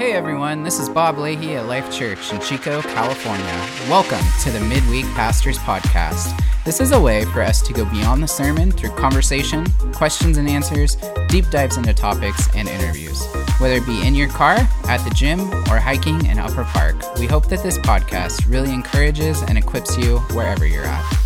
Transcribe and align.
Hey 0.00 0.14
everyone, 0.14 0.62
this 0.62 0.78
is 0.78 0.88
Bob 0.88 1.18
Leahy 1.18 1.56
at 1.56 1.66
Life 1.66 1.92
Church 1.92 2.32
in 2.32 2.40
Chico, 2.40 2.80
California. 2.80 3.68
Welcome 3.86 4.24
to 4.42 4.50
the 4.50 4.58
Midweek 4.58 5.04
Pastors 5.08 5.58
Podcast. 5.58 6.42
This 6.64 6.80
is 6.80 6.92
a 6.92 6.98
way 6.98 7.26
for 7.26 7.42
us 7.42 7.60
to 7.60 7.74
go 7.74 7.84
beyond 7.84 8.22
the 8.22 8.26
sermon 8.26 8.72
through 8.72 8.96
conversation, 8.96 9.66
questions 9.92 10.38
and 10.38 10.48
answers, 10.48 10.96
deep 11.28 11.50
dives 11.50 11.76
into 11.76 11.92
topics, 11.92 12.48
and 12.56 12.66
interviews. 12.66 13.22
Whether 13.58 13.74
it 13.74 13.86
be 13.86 14.06
in 14.06 14.14
your 14.14 14.30
car, 14.30 14.56
at 14.84 15.04
the 15.04 15.14
gym, 15.14 15.40
or 15.70 15.78
hiking 15.78 16.24
in 16.24 16.38
Upper 16.38 16.64
Park, 16.64 16.96
we 17.18 17.26
hope 17.26 17.50
that 17.50 17.62
this 17.62 17.76
podcast 17.76 18.50
really 18.50 18.72
encourages 18.72 19.42
and 19.42 19.58
equips 19.58 19.98
you 19.98 20.20
wherever 20.30 20.66
you're 20.66 20.86
at. 20.86 21.19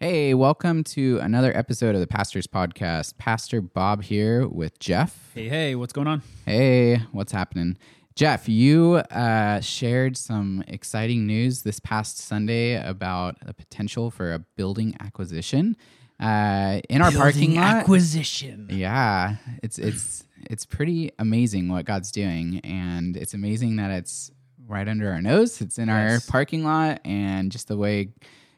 Hey, 0.00 0.32
welcome 0.32 0.82
to 0.84 1.18
another 1.18 1.54
episode 1.54 1.94
of 1.94 2.00
the 2.00 2.06
Pastors 2.06 2.46
Podcast. 2.46 3.18
Pastor 3.18 3.60
Bob 3.60 4.02
here 4.02 4.48
with 4.48 4.78
Jeff. 4.78 5.30
Hey, 5.34 5.48
hey, 5.48 5.74
what's 5.74 5.92
going 5.92 6.06
on? 6.06 6.22
Hey, 6.46 6.96
what's 7.12 7.32
happening? 7.32 7.76
Jeff, 8.14 8.48
you 8.48 8.94
uh, 9.10 9.60
shared 9.60 10.16
some 10.16 10.64
exciting 10.66 11.26
news 11.26 11.62
this 11.62 11.80
past 11.80 12.16
Sunday 12.18 12.76
about 12.82 13.36
the 13.44 13.52
potential 13.52 14.10
for 14.10 14.32
a 14.32 14.38
building 14.38 14.96
acquisition 15.00 15.76
uh, 16.18 16.80
in 16.88 17.02
our 17.02 17.12
parking 17.12 17.56
lot. 17.56 17.76
acquisition. 17.76 18.68
Yeah, 18.70 19.36
it's 19.62 19.78
it's 19.78 20.24
it's 20.50 20.64
pretty 20.64 21.12
amazing 21.18 21.68
what 21.68 21.84
God's 21.84 22.10
doing, 22.10 22.60
and 22.64 23.16
it's 23.18 23.34
amazing 23.34 23.76
that 23.76 23.90
it's 23.90 24.30
right 24.66 24.88
under 24.88 25.10
our 25.12 25.20
nose. 25.20 25.60
It's 25.60 25.78
in 25.78 25.88
Yes. 25.88 26.26
our 26.26 26.32
parking 26.32 26.64
lot, 26.64 27.00
and 27.04 27.52
just 27.52 27.68
the 27.68 27.76
way 27.76 28.08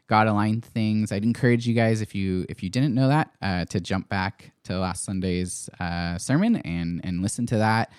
God 0.07 0.27
aligned 0.27 0.65
things. 0.65 1.11
I'd 1.11 1.23
encourage 1.23 1.65
you 1.67 1.73
guys 1.73 2.01
if 2.01 2.13
you 2.13 2.45
if 2.49 2.61
you 2.61 2.69
didn't 2.69 2.93
know 2.93 3.07
that 3.07 3.31
uh, 3.41 3.65
to 3.65 3.79
jump 3.79 4.09
back 4.09 4.51
to 4.65 4.77
last 4.79 5.03
Sunday's 5.05 5.69
uh, 5.79 6.17
sermon 6.17 6.57
and 6.57 7.01
and 7.03 7.21
listen 7.21 7.45
to 7.47 7.57
that. 7.57 7.91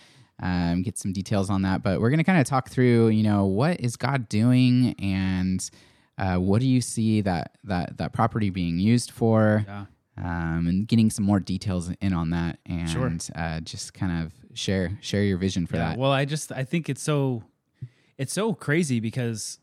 Um, 0.42 0.82
get 0.82 0.98
some 0.98 1.12
details 1.12 1.48
on 1.48 1.62
that, 1.62 1.82
but 1.84 2.00
we're 2.00 2.10
going 2.10 2.18
to 2.18 2.24
kind 2.24 2.40
of 2.40 2.46
talk 2.46 2.68
through, 2.68 3.08
you 3.08 3.22
know, 3.22 3.46
what 3.46 3.80
is 3.80 3.96
God 3.96 4.28
doing, 4.28 4.94
and 4.98 5.70
uh, 6.18 6.36
what 6.38 6.60
do 6.60 6.66
you 6.68 6.80
see 6.80 7.20
that 7.20 7.56
that 7.64 7.98
that 7.98 8.12
property 8.12 8.50
being 8.50 8.78
used 8.80 9.10
for? 9.12 9.64
Yeah. 9.66 9.84
um, 10.18 10.66
and 10.66 10.86
getting 10.88 11.08
some 11.10 11.24
more 11.24 11.38
details 11.40 11.90
in 12.00 12.12
on 12.12 12.30
that, 12.30 12.58
and 12.66 12.88
Sure. 12.90 13.12
uh, 13.36 13.60
just 13.60 13.94
kind 13.94 14.24
of 14.26 14.32
share 14.54 14.98
share 15.00 15.22
your 15.22 15.38
vision 15.38 15.66
for 15.66 15.76
Yeah, 15.76 15.90
that. 15.90 15.98
Well, 15.98 16.12
I 16.12 16.24
just 16.24 16.50
I 16.52 16.64
think 16.64 16.88
it's 16.88 17.02
so 17.02 17.44
it's 18.18 18.32
so 18.32 18.54
crazy 18.54 18.98
because 19.00 19.58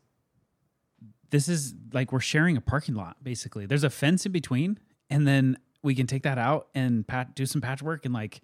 this 1.32 1.48
is 1.48 1.74
like 1.92 2.12
we're 2.12 2.20
sharing 2.20 2.56
a 2.56 2.60
parking 2.60 2.94
lot 2.94 3.16
basically. 3.22 3.66
There's 3.66 3.82
a 3.82 3.90
fence 3.90 4.24
in 4.24 4.32
between 4.32 4.78
and 5.10 5.26
then 5.26 5.58
we 5.82 5.96
can 5.96 6.06
take 6.06 6.22
that 6.22 6.38
out 6.38 6.68
and 6.74 7.06
pat 7.08 7.34
do 7.34 7.44
some 7.46 7.60
patchwork 7.60 8.04
and 8.04 8.14
like 8.14 8.42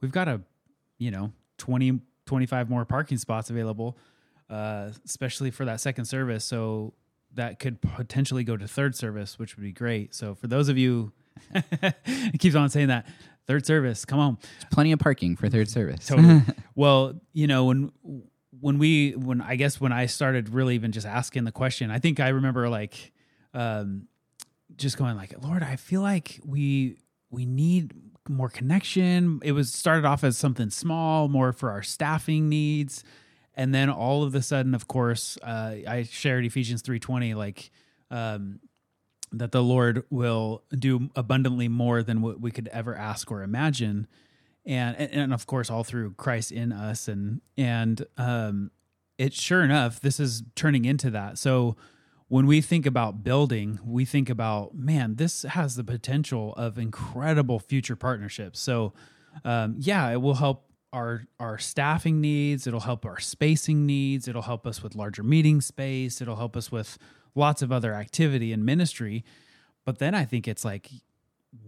we've 0.00 0.10
got 0.10 0.26
a 0.26 0.40
you 0.98 1.12
know 1.12 1.30
20 1.58 2.00
25 2.26 2.70
more 2.70 2.84
parking 2.84 3.18
spots 3.18 3.50
available 3.50 3.96
uh 4.50 4.90
especially 5.04 5.50
for 5.50 5.64
that 5.66 5.80
second 5.80 6.06
service 6.06 6.44
so 6.44 6.94
that 7.34 7.58
could 7.58 7.80
potentially 7.80 8.42
go 8.42 8.56
to 8.56 8.66
third 8.66 8.96
service 8.96 9.38
which 9.38 9.56
would 9.56 9.62
be 9.62 9.72
great. 9.72 10.14
So 10.14 10.34
for 10.34 10.48
those 10.48 10.68
of 10.68 10.76
you 10.76 11.12
it 11.54 12.40
keeps 12.40 12.56
on 12.56 12.68
saying 12.70 12.88
that 12.88 13.06
third 13.46 13.66
service, 13.66 14.04
come 14.04 14.18
on. 14.18 14.38
There's 14.40 14.64
plenty 14.70 14.92
of 14.92 14.98
parking 14.98 15.36
for 15.36 15.48
third 15.48 15.68
service. 15.68 16.06
Totally. 16.06 16.42
well, 16.74 17.20
you 17.32 17.46
know, 17.46 17.64
when 17.64 17.92
when 18.62 18.78
we 18.78 19.10
when 19.10 19.40
I 19.40 19.56
guess 19.56 19.80
when 19.80 19.90
I 19.90 20.06
started 20.06 20.48
really 20.48 20.76
even 20.76 20.92
just 20.92 21.04
asking 21.04 21.42
the 21.42 21.50
question, 21.50 21.90
I 21.90 21.98
think 21.98 22.20
I 22.20 22.28
remember 22.28 22.68
like 22.68 23.12
um 23.52 24.06
just 24.76 24.96
going 24.96 25.16
like, 25.16 25.34
Lord, 25.42 25.64
I 25.64 25.74
feel 25.74 26.00
like 26.00 26.38
we 26.44 26.96
we 27.28 27.44
need 27.44 27.92
more 28.28 28.48
connection. 28.48 29.40
It 29.42 29.50
was 29.50 29.72
started 29.72 30.04
off 30.04 30.22
as 30.22 30.38
something 30.38 30.70
small, 30.70 31.26
more 31.26 31.52
for 31.52 31.72
our 31.72 31.82
staffing 31.82 32.48
needs. 32.48 33.02
And 33.54 33.74
then 33.74 33.90
all 33.90 34.22
of 34.22 34.32
a 34.36 34.40
sudden, 34.42 34.76
of 34.76 34.86
course, 34.86 35.36
uh, 35.42 35.74
I 35.86 36.06
shared 36.08 36.44
Ephesians 36.44 36.82
3.20, 36.84 37.34
like 37.34 37.72
um, 38.12 38.60
that 39.32 39.50
the 39.50 39.62
Lord 39.62 40.04
will 40.08 40.62
do 40.70 41.10
abundantly 41.16 41.66
more 41.66 42.04
than 42.04 42.22
what 42.22 42.40
we 42.40 42.52
could 42.52 42.68
ever 42.68 42.94
ask 42.96 43.30
or 43.30 43.42
imagine 43.42 44.06
and 44.64 44.96
and, 44.96 45.12
and 45.12 45.34
of 45.34 45.46
course 45.46 45.70
all 45.70 45.84
through 45.84 46.14
Christ 46.14 46.52
in 46.52 46.72
us. 46.72 47.08
And 47.08 47.40
and 47.56 48.04
um 48.16 48.70
it 49.18 49.32
sure 49.34 49.62
enough 49.62 50.00
this 50.00 50.20
is 50.20 50.42
turning 50.54 50.84
into 50.84 51.10
that. 51.10 51.38
So 51.38 51.76
when 52.28 52.46
we 52.46 52.60
think 52.60 52.86
about 52.86 53.22
building 53.22 53.78
we 53.84 54.04
think 54.04 54.30
about 54.30 54.74
man 54.74 55.16
this 55.16 55.42
has 55.42 55.76
the 55.76 55.84
potential 55.84 56.54
of 56.56 56.78
incredible 56.78 57.58
future 57.58 57.96
partnerships. 57.96 58.60
So 58.60 58.92
um 59.44 59.76
yeah 59.78 60.10
it 60.10 60.20
will 60.20 60.34
help 60.34 60.68
our 60.92 61.26
our 61.40 61.58
staffing 61.58 62.20
needs. 62.20 62.66
It'll 62.66 62.80
help 62.80 63.04
our 63.06 63.18
spacing 63.18 63.86
needs. 63.86 64.28
It'll 64.28 64.42
help 64.42 64.66
us 64.66 64.82
with 64.82 64.94
larger 64.94 65.22
meeting 65.22 65.60
space. 65.60 66.20
It'll 66.20 66.36
help 66.36 66.56
us 66.56 66.70
with 66.70 66.98
lots 67.34 67.62
of 67.62 67.72
other 67.72 67.94
activity 67.94 68.52
and 68.52 68.64
ministry. 68.64 69.24
But 69.84 69.98
then 69.98 70.14
i 70.14 70.24
think 70.24 70.46
it's 70.46 70.64
like 70.64 70.88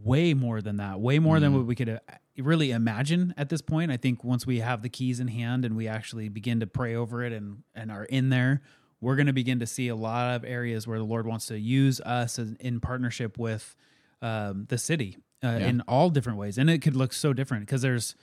way 0.03 0.35
more 0.35 0.61
than 0.61 0.77
that, 0.79 1.01
way 1.01 1.19
more 1.19 1.41
than 1.41 1.55
what 1.55 1.67
we 1.67 1.75
could 1.75 1.89
uh, 1.89 1.99
really 2.39 2.71
imagine 2.71 3.35
at 3.37 3.49
this 3.49 3.61
point. 3.61 3.91
I 3.91 3.97
think 3.97 4.25
once 4.25 4.47
we 4.47 4.61
have 4.61 4.83
the 4.83 4.89
keys 4.89 5.21
in 5.21 5.29
hand 5.29 5.65
and 5.65 5.77
we 5.77 5.89
actually 5.89 6.29
begin 6.29 6.61
to 6.61 6.67
pray 6.67 6.95
over 6.95 7.23
it 7.23 7.33
and 7.33 7.63
and 7.75 7.91
are 7.91 8.05
in 8.05 8.31
there, 8.31 8.63
we're 9.01 9.17
going 9.17 9.27
to 9.27 9.33
begin 9.33 9.61
to 9.61 9.67
see 9.67 9.89
a 9.89 9.97
lot 9.97 10.35
of 10.35 10.45
areas 10.45 10.87
where 10.87 10.99
the 10.99 11.05
Lord 11.05 11.27
wants 11.27 11.47
to 11.47 11.59
use 11.59 12.01
us 12.01 12.39
as, 12.39 12.53
in 12.61 12.81
partnership 12.81 13.39
with 13.39 13.75
um, 14.23 14.67
the 14.69 14.79
city 14.79 15.19
uh, 15.43 15.49
in 15.49 15.83
all 15.83 16.09
different 16.09 16.39
ways, 16.39 16.57
and 16.57 16.71
it 16.71 16.79
could 16.79 16.97
look 16.97 17.13
so 17.13 17.33
different 17.33 17.67
because 17.67 17.83
there's, 17.83 18.15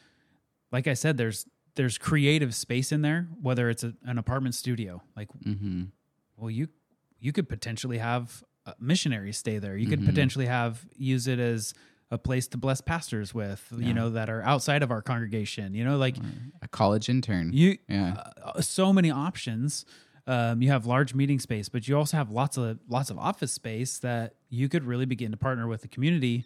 like 0.71 0.87
I 0.87 0.95
said, 0.95 1.17
there's 1.17 1.45
there's 1.75 1.97
creative 1.97 2.53
space 2.53 2.91
in 2.91 3.01
there, 3.01 3.29
whether 3.41 3.69
it's 3.69 3.83
a, 3.83 3.93
an 4.03 4.17
apartment 4.17 4.55
studio, 4.55 5.01
like 5.15 5.29
mm-hmm. 5.45 5.83
well 6.35 6.49
you 6.49 6.69
you 7.19 7.31
could 7.31 7.47
potentially 7.47 7.99
have 7.99 8.43
missionaries 8.79 9.37
stay 9.37 9.57
there 9.59 9.75
you 9.77 9.87
could 9.87 10.01
Mhm. 10.01 10.05
potentially 10.05 10.45
have 10.45 10.85
use 10.97 11.27
it 11.27 11.39
as 11.39 11.73
a 12.11 12.17
place 12.17 12.47
to 12.49 12.57
bless 12.57 12.81
pastors 12.81 13.33
with 13.33 13.65
Yeah. 13.71 13.87
you 13.87 13.93
know 13.93 14.09
that 14.11 14.29
are 14.29 14.41
outside 14.43 14.83
of 14.83 14.91
our 14.91 15.01
congregation 15.01 15.73
you 15.73 15.83
know 15.85 15.97
like 15.97 16.17
A 16.61 16.67
college 16.67 17.09
intern. 17.09 17.51
you 17.53 17.77
yeah. 17.87 18.23
uh, 18.43 18.61
so 18.61 18.91
many 18.93 19.09
options 19.11 19.85
um, 20.27 20.61
you 20.61 20.69
have 20.69 20.85
large 20.85 21.13
meeting 21.15 21.39
space 21.39 21.69
but 21.69 21.87
you 21.87 21.97
also 21.97 22.17
have 22.17 22.29
lots 22.29 22.57
of 22.57 22.79
lots 22.87 23.09
of 23.09 23.17
office 23.17 23.51
space 23.51 23.99
that 23.99 24.35
you 24.49 24.69
could 24.69 24.83
really 24.83 25.05
begin 25.05 25.31
to 25.31 25.37
partner 25.37 25.67
with 25.67 25.81
the 25.81 25.87
community 25.87 26.45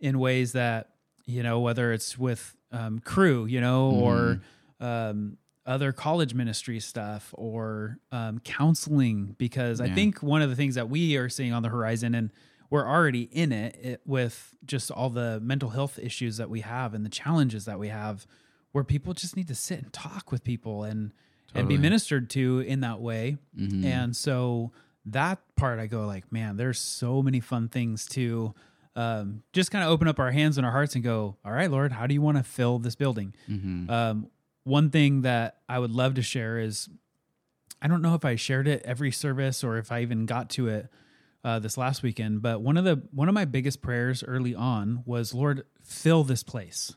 in 0.00 0.18
ways 0.18 0.52
that 0.52 0.90
you 1.26 1.42
know 1.42 1.60
whether 1.60 1.92
it's 1.92 2.18
with 2.18 2.56
um, 2.72 2.98
Cru 2.98 3.44
you 3.46 3.60
know 3.60 3.90
or 3.90 4.40
um, 4.80 5.36
other 5.64 5.92
college 5.92 6.34
ministry 6.34 6.80
stuff 6.80 7.32
or 7.38 7.98
um, 8.10 8.38
counseling 8.40 9.34
because 9.38 9.80
i 9.80 9.88
think 9.94 10.22
one 10.22 10.42
of 10.42 10.50
the 10.50 10.56
things 10.56 10.74
that 10.74 10.88
we 10.88 11.16
are 11.16 11.28
seeing 11.28 11.52
on 11.52 11.62
the 11.62 11.68
horizon 11.68 12.14
and 12.14 12.30
we're 12.70 12.88
already 12.88 13.22
in 13.30 13.52
it, 13.52 13.76
it 13.82 14.00
with 14.06 14.54
just 14.64 14.90
all 14.90 15.10
the 15.10 15.38
mental 15.40 15.70
health 15.70 15.98
issues 15.98 16.38
that 16.38 16.48
we 16.48 16.60
have 16.62 16.94
and 16.94 17.04
the 17.04 17.10
challenges 17.10 17.64
that 17.66 17.78
we 17.78 17.88
have 17.88 18.26
where 18.72 18.82
people 18.82 19.12
just 19.12 19.36
need 19.36 19.46
to 19.48 19.54
sit 19.54 19.78
and 19.82 19.92
talk 19.92 20.32
with 20.32 20.42
people 20.42 20.82
and 20.84 21.12
and 21.54 21.68
be 21.68 21.76
ministered 21.76 22.30
to 22.30 22.60
in 22.60 22.80
that 22.80 22.98
way 23.00 23.36
Mhm. 23.56 23.84
and 23.84 24.16
so 24.16 24.72
that 25.04 25.38
part 25.56 25.78
I 25.80 25.86
go 25.86 26.06
like, 26.06 26.30
man, 26.32 26.56
there's 26.56 26.78
so 26.78 27.22
many 27.22 27.40
fun 27.40 27.68
things 27.68 28.06
to 28.06 28.54
um, 28.96 29.42
just 29.52 29.70
kind 29.70 29.84
of 29.84 29.90
open 29.90 30.06
up 30.08 30.18
our 30.18 30.30
hands 30.30 30.56
and 30.58 30.64
our 30.64 30.70
hearts 30.72 30.94
and 30.94 31.02
go, 31.02 31.36
all 31.44 31.50
right, 31.52 31.70
Lord, 31.70 31.92
how 31.92 32.06
do 32.06 32.14
you 32.14 32.22
want 32.22 32.36
to 32.38 32.42
fill 32.44 32.78
this 32.78 32.94
building? 32.94 33.34
Mhm. 33.50 33.90
Um, 33.90 34.26
one 34.64 34.90
thing 34.90 35.22
that 35.22 35.58
I 35.68 35.78
would 35.78 35.90
love 35.90 36.14
to 36.14 36.22
share 36.22 36.58
is 36.58 36.88
I 37.80 37.88
don't 37.88 38.02
know 38.02 38.14
if 38.14 38.24
I 38.24 38.36
shared 38.36 38.68
it 38.68 38.82
every 38.84 39.10
service 39.10 39.64
or 39.64 39.76
if 39.76 39.90
I 39.90 40.02
even 40.02 40.24
got 40.24 40.50
to 40.50 40.68
it 40.68 40.88
uh, 41.44 41.58
this 41.58 41.76
last 41.76 42.02
weekend, 42.02 42.40
but 42.40 42.62
one 42.62 42.76
of 42.76 42.84
the 42.84 43.02
one 43.10 43.28
of 43.28 43.34
my 43.34 43.44
biggest 43.44 43.82
prayers 43.82 44.22
early 44.22 44.54
on 44.54 45.02
was, 45.04 45.34
Lord, 45.34 45.64
fill 45.82 46.22
this 46.22 46.44
place, 46.44 46.94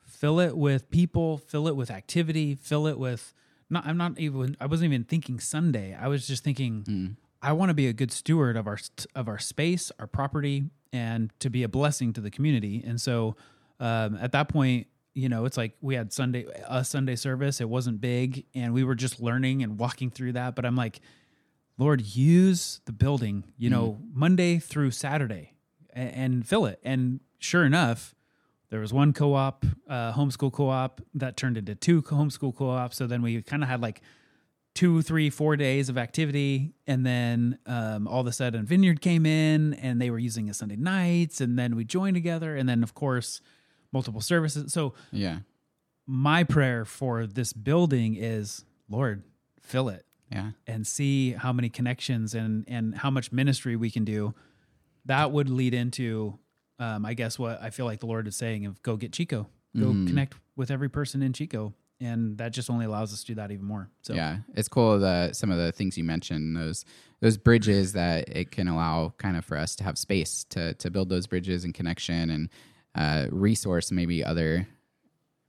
fill 0.00 0.40
it 0.40 0.56
with 0.56 0.90
people, 0.90 1.36
fill 1.36 1.68
it 1.68 1.76
with 1.76 1.90
activity, 1.90 2.54
fill 2.54 2.86
it 2.86 2.98
with. 2.98 3.34
Not, 3.68 3.86
I'm 3.86 3.96
not 3.96 4.18
even. 4.18 4.56
I 4.60 4.66
wasn't 4.66 4.92
even 4.92 5.04
thinking 5.04 5.38
Sunday. 5.40 5.94
I 5.98 6.08
was 6.08 6.26
just 6.26 6.42
thinking. 6.42 6.84
Mm. 6.84 7.16
I 7.42 7.52
want 7.52 7.68
to 7.68 7.74
be 7.74 7.88
a 7.88 7.92
good 7.92 8.10
steward 8.10 8.56
of 8.56 8.66
our 8.66 8.78
of 9.14 9.28
our 9.28 9.38
space, 9.38 9.92
our 9.98 10.06
property, 10.06 10.64
and 10.94 11.30
to 11.40 11.50
be 11.50 11.62
a 11.62 11.68
blessing 11.68 12.14
to 12.14 12.22
the 12.22 12.30
community. 12.30 12.82
And 12.86 12.98
so, 12.98 13.36
um, 13.80 14.16
at 14.18 14.32
that 14.32 14.48
point, 14.48 14.86
you 15.14 15.28
know, 15.28 15.44
it's 15.44 15.56
like 15.56 15.76
we 15.80 15.94
had 15.94 16.12
Sunday 16.12 16.44
a 16.68 16.84
Sunday 16.84 17.16
service. 17.16 17.60
It 17.60 17.68
wasn't 17.68 18.00
big, 18.00 18.44
and 18.54 18.74
we 18.74 18.84
were 18.84 18.96
just 18.96 19.20
learning 19.20 19.62
and 19.62 19.78
walking 19.78 20.10
through 20.10 20.32
that. 20.32 20.56
But 20.56 20.66
I'm 20.66 20.76
like, 20.76 21.00
Lord, 21.78 22.02
use 22.02 22.80
the 22.84 22.92
building, 22.92 23.44
you 23.56 23.70
know, 23.70 23.98
Monday 24.12 24.58
through 24.58 24.90
Saturday, 24.90 25.54
and, 25.92 26.14
and 26.14 26.46
fill 26.46 26.66
it. 26.66 26.80
And 26.84 27.20
sure 27.38 27.64
enough, 27.64 28.14
there 28.70 28.80
was 28.80 28.92
one 28.92 29.12
co-op, 29.12 29.64
uh, 29.88 30.12
homeschool 30.12 30.52
co-op 30.52 31.00
that 31.14 31.36
turned 31.36 31.56
into 31.56 31.76
two 31.76 32.02
homeschool 32.02 32.54
co-ops. 32.54 32.96
So 32.96 33.06
then 33.06 33.22
we 33.22 33.40
kind 33.42 33.62
of 33.62 33.68
had 33.68 33.80
like 33.80 34.02
two, 34.74 35.00
three, 35.02 35.30
four 35.30 35.56
days 35.56 35.88
of 35.88 35.96
activity, 35.96 36.74
and 36.88 37.06
then 37.06 37.58
um, 37.66 38.08
all 38.08 38.20
of 38.22 38.26
a 38.26 38.32
sudden 38.32 38.66
Vineyard 38.66 39.00
came 39.00 39.26
in, 39.26 39.74
and 39.74 40.02
they 40.02 40.10
were 40.10 40.18
using 40.18 40.48
it 40.48 40.56
Sunday 40.56 40.74
nights, 40.76 41.40
and 41.40 41.56
then 41.56 41.76
we 41.76 41.84
joined 41.84 42.16
together, 42.16 42.56
and 42.56 42.68
then 42.68 42.82
of 42.82 42.94
course 42.94 43.40
multiple 43.94 44.20
services. 44.20 44.72
So 44.72 44.92
Yeah. 45.12 45.38
my 46.06 46.44
prayer 46.44 46.84
for 46.84 47.26
this 47.26 47.54
building 47.54 48.14
is, 48.16 48.64
Lord, 48.90 49.22
fill 49.60 49.88
it 49.88 50.04
Yeah. 50.30 50.50
and 50.66 50.86
see 50.86 51.32
how 51.32 51.52
many 51.54 51.70
connections 51.70 52.34
and 52.34 52.64
and 52.68 52.94
how 52.96 53.10
much 53.10 53.32
ministry 53.32 53.76
we 53.76 53.90
can 53.90 54.04
do. 54.04 54.34
That 55.06 55.32
would 55.32 55.48
lead 55.48 55.72
into, 55.74 56.38
um, 56.78 57.06
I 57.06 57.14
guess, 57.14 57.38
what 57.38 57.62
I 57.62 57.70
feel 57.70 57.86
like 57.86 58.00
the 58.00 58.06
Lord 58.06 58.26
is 58.26 58.36
saying 58.36 58.66
of 58.66 58.82
go 58.82 58.96
get 58.96 59.12
Chico, 59.12 59.48
go 59.76 59.92
Mhm. 59.92 60.06
connect 60.08 60.34
with 60.56 60.70
every 60.70 60.88
person 60.88 61.22
in 61.22 61.32
Chico, 61.32 61.74
and 62.00 62.36
that 62.38 62.52
just 62.52 62.68
only 62.70 62.84
allows 62.86 63.12
us 63.12 63.20
to 63.22 63.26
do 63.28 63.34
that 63.36 63.50
even 63.50 63.64
more. 63.64 63.90
So 64.02 64.14
Yeah, 64.14 64.38
it's 64.54 64.68
cool. 64.68 64.98
that 65.00 65.36
some 65.36 65.50
of 65.50 65.58
the 65.58 65.72
things 65.72 65.96
you 65.96 66.04
mentioned, 66.04 66.56
those 66.56 66.84
those 67.20 67.38
bridges 67.38 67.92
that 67.94 68.28
it 68.28 68.50
can 68.50 68.68
allow, 68.68 69.14
kind 69.16 69.36
of 69.38 69.44
for 69.46 69.56
us 69.56 69.74
to 69.76 69.84
have 69.84 69.96
space 69.96 70.44
to 70.50 70.74
to 70.74 70.90
build 70.90 71.08
those 71.08 71.26
bridges 71.26 71.64
and 71.64 71.72
connection 71.72 72.28
and 72.30 72.48
uh, 72.94 73.26
resource 73.30 73.90
maybe 73.90 74.24
other 74.24 74.68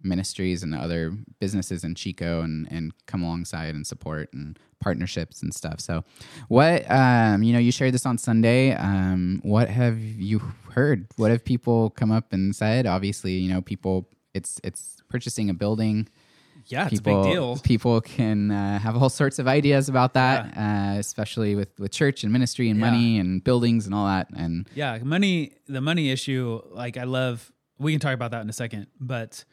ministries 0.02 0.64
and 0.64 0.76
other 0.76 1.12
businesses 1.40 1.84
in 1.84 1.96
Chico 1.96 2.42
and 2.42 2.68
and 2.72 2.94
come 3.08 3.24
alongside 3.24 3.76
and 3.76 3.86
support 3.86 4.30
and 4.34 4.58
partnerships 4.80 5.42
and 5.42 5.54
stuff. 5.54 5.80
So, 5.80 6.04
what 6.48 6.90
um, 6.90 7.44
you 7.44 7.54
know, 7.54 7.60
you 7.60 7.72
shared 7.72 7.94
this 7.94 8.06
on 8.06 8.18
Sunday. 8.18 8.74
Um, 8.74 9.42
what 9.44 9.70
have 9.70 10.00
you 10.00 10.40
heard? 10.72 11.08
What 11.18 11.32
have 11.32 11.44
people 11.44 11.90
come 11.90 12.12
up 12.12 12.32
and 12.32 12.56
said? 12.56 12.86
Obviously, 12.86 13.34
you 13.34 13.54
know, 13.54 13.62
people. 13.62 14.08
It's 14.34 14.60
it's 14.66 14.98
purchasing 15.10 15.50
a 15.50 15.54
building 15.54 16.10
yeah, 16.68 16.88
it's 16.88 17.00
people 17.00 17.22
a 17.22 17.24
big 17.26 17.34
deal. 17.34 17.58
people 17.58 18.02
can 18.02 18.52
uh, 18.52 18.80
have 18.80 18.96
all 19.02 19.10
sorts 19.10 19.40
of 19.40 19.48
ideas 19.48 19.90
about 19.90 20.14
that, 20.14 20.58
uh, 20.58 20.98
especially 21.00 21.56
with 21.56 21.70
with 21.80 21.92
church 21.92 22.24
and 22.24 22.32
ministry 22.34 22.70
and 22.70 22.80
Yeah. 22.80 22.86
money 22.92 23.20
and 23.20 23.44
buildings 23.44 23.86
and 23.86 23.94
all 23.96 24.06
that. 24.08 24.28
And 24.36 24.68
Yeah, 24.76 24.98
money. 25.04 25.54
The 25.68 25.82
money 25.82 26.10
issue. 26.12 26.62
Like 26.72 26.98
I 26.98 27.04
love. 27.04 27.52
We 27.78 27.92
can 27.92 28.00
talk 28.00 28.14
about 28.14 28.32
that 28.32 28.42
in 28.42 28.50
a 28.50 28.54
second. 28.54 28.88
But 29.00 29.44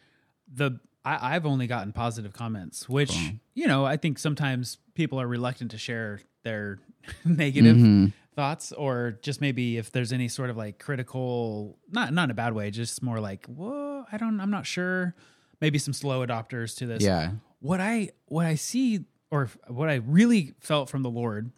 the 0.52 0.78
I, 1.04 1.34
I've 1.34 1.46
only 1.46 1.66
gotten 1.66 1.92
positive 1.92 2.32
comments, 2.32 2.88
which 2.88 3.10
Cool. 3.12 3.30
you 3.54 3.66
know 3.66 3.84
I 3.84 3.96
think 3.96 4.18
sometimes 4.18 4.78
people 4.94 5.20
are 5.20 5.26
reluctant 5.26 5.70
to 5.72 5.78
share 5.78 6.20
their 6.44 6.78
negative 7.24 7.76
Mhm. 7.76 8.12
thoughts, 8.36 8.70
or 8.72 9.18
just 9.22 9.40
maybe 9.40 9.76
if 9.76 9.90
there's 9.90 10.12
any 10.12 10.28
sort 10.28 10.50
of 10.50 10.56
like 10.56 10.78
critical, 10.78 11.78
not 11.90 12.12
not 12.14 12.24
in 12.24 12.30
a 12.30 12.34
bad 12.34 12.52
way, 12.54 12.70
just 12.70 13.02
more 13.02 13.18
like, 13.20 13.46
whoa, 13.46 14.04
I 14.12 14.16
don't, 14.18 14.40
I'm 14.40 14.50
not 14.50 14.66
sure. 14.66 15.14
Maybe 15.62 15.78
some 15.78 15.94
slow 15.94 16.26
adopters 16.26 16.76
to 16.78 16.86
this. 16.86 17.02
yeah, 17.02 17.30
What 17.60 17.80
I 17.80 18.10
what 18.26 18.44
I 18.44 18.56
see, 18.56 19.06
or 19.30 19.48
what 19.68 19.88
I 19.88 19.94
really 19.94 20.52
felt 20.60 20.90
from 20.90 21.02
the 21.02 21.08
Lord 21.10 21.50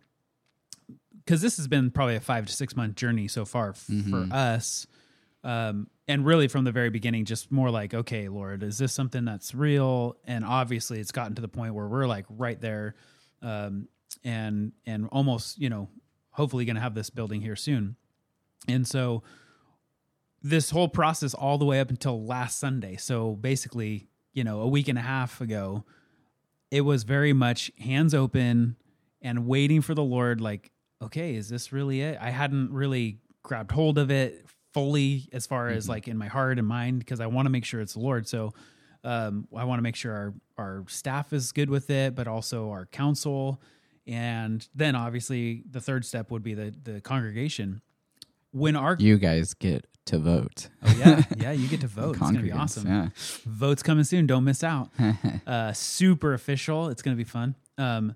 because 1.24 1.40
this 1.40 1.56
has 1.56 1.66
been 1.66 1.90
probably 1.90 2.16
a 2.16 2.20
five 2.20 2.46
to 2.46 2.52
six 2.52 2.76
month 2.76 2.96
journey 2.96 3.26
so 3.28 3.44
far 3.46 3.70
f- 3.70 3.86
Mhm. 3.90 4.10
for 4.10 4.34
us. 4.34 4.86
Um, 5.42 5.88
and 6.06 6.24
really 6.26 6.48
from 6.48 6.64
the 6.64 6.72
very 6.72 6.90
beginning, 6.90 7.24
just 7.24 7.50
more 7.50 7.70
like, 7.70 7.94
okay, 7.94 8.28
Lord, 8.28 8.62
is 8.62 8.76
this 8.76 8.92
something 8.92 9.24
that's 9.24 9.54
real? 9.54 10.16
And 10.24 10.44
obviously 10.44 11.00
it's 11.00 11.12
gotten 11.12 11.34
to 11.36 11.40
the 11.42 11.48
point 11.48 11.74
where 11.74 11.86
we're 11.88 12.06
like 12.06 12.26
right 12.28 12.60
there. 12.60 12.94
Um, 13.40 13.88
and, 14.22 14.72
and 14.86 15.08
almost, 15.12 15.58
you 15.58 15.70
know, 15.70 15.88
hopefully 16.30 16.66
going 16.66 16.76
to 16.76 16.82
have 16.82 16.94
this 16.94 17.08
building 17.10 17.40
here 17.40 17.56
soon. 17.56 17.96
And 18.68 18.86
so 18.86 19.22
this 20.44 20.68
whole 20.68 20.88
process 20.88 21.32
all 21.32 21.56
the 21.56 21.64
way 21.64 21.80
up 21.80 21.88
until 21.88 22.22
last 22.22 22.60
Sunday. 22.60 22.96
So 22.96 23.32
basically, 23.32 24.08
you 24.34 24.44
know, 24.44 24.60
a 24.60 24.68
week 24.68 24.88
and 24.88 24.98
a 24.98 25.02
half 25.02 25.40
ago, 25.40 25.84
it 26.70 26.82
was 26.82 27.02
very 27.02 27.32
much 27.32 27.72
hands 27.78 28.14
open 28.14 28.76
and 29.22 29.46
waiting 29.46 29.80
for 29.80 29.94
the 29.94 30.02
Lord, 30.02 30.42
like, 30.42 30.70
okay, 31.00 31.34
is 31.34 31.48
this 31.48 31.72
really 31.72 32.02
it? 32.02 32.18
I 32.20 32.28
hadn't 32.28 32.72
really 32.72 33.20
grabbed 33.42 33.72
hold 33.72 33.96
of 33.96 34.10
it 34.10 34.44
fully 34.74 35.30
as 35.32 35.46
far 35.46 35.68
as 35.68 35.88
like 35.88 36.08
in 36.08 36.18
my 36.18 36.26
heart 36.26 36.58
and 36.58 36.68
mind 36.68 36.98
because 36.98 37.20
I 37.20 37.26
want 37.26 37.46
to 37.46 37.50
make 37.50 37.64
sure 37.64 37.80
it's 37.80 37.94
the 37.94 38.00
Lord. 38.00 38.28
So 38.28 38.52
um, 39.02 39.48
I 39.56 39.64
want 39.64 39.78
to 39.78 39.82
make 39.82 39.96
sure 39.96 40.12
our, 40.12 40.34
our 40.58 40.84
staff 40.88 41.32
is 41.32 41.52
good 41.52 41.70
with 41.70 41.88
it, 41.88 42.14
but 42.14 42.28
also 42.28 42.70
our 42.70 42.84
council. 42.84 43.62
And 44.06 44.66
then 44.74 44.94
obviously 44.94 45.62
the 45.70 45.80
third 45.80 46.04
step 46.04 46.30
would 46.30 46.42
be 46.42 46.52
the, 46.52 46.74
the 46.82 47.00
congregation. 47.00 47.80
When 48.50 48.76
our 48.76 48.96
you 48.98 49.16
guys 49.16 49.54
get 49.54 49.86
to 50.06 50.18
vote. 50.18 50.68
oh 50.82 50.94
yeah. 50.98 51.22
Yeah 51.36 51.52
you 51.52 51.66
get 51.68 51.80
to 51.80 51.86
vote. 51.86 52.10
It's 52.16 52.20
gonna 52.20 52.40
be 52.42 52.52
awesome. 52.52 52.86
Yeah. 52.86 53.08
votes 53.46 53.82
coming 53.82 54.04
soon. 54.04 54.26
Don't 54.26 54.44
miss 54.44 54.62
out. 54.64 54.90
Uh, 55.46 55.72
super 55.72 56.32
official. 56.34 56.88
It's 56.88 57.02
gonna 57.02 57.16
be 57.16 57.24
fun. 57.24 57.54
Um, 57.78 58.14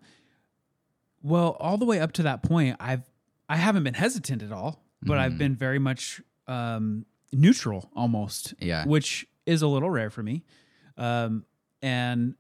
well 1.23 1.57
all 1.61 1.77
the 1.77 1.85
way 1.85 1.99
up 2.01 2.13
to 2.13 2.23
that 2.23 2.43
point 2.45 2.77
i've 2.79 3.03
i 3.49 3.57
haven't 3.57 3.83
been 3.83 3.95
hesitant 3.95 4.41
at 4.43 4.53
all 4.53 4.83
but 5.03 5.19
i've 5.19 5.33
Mhm. 5.33 5.39
been 5.39 5.57
very 5.57 5.79
much 5.81 6.21
um, 6.47 7.05
neutral 7.33 7.91
almost 7.95 8.55
Yeah. 8.61 8.85
which 8.87 9.27
is 9.45 9.61
a 9.63 9.67
little 9.67 9.91
rare 9.91 10.11
for 10.11 10.23
me. 10.23 10.45
Um, 10.97 11.45
and 11.83 12.35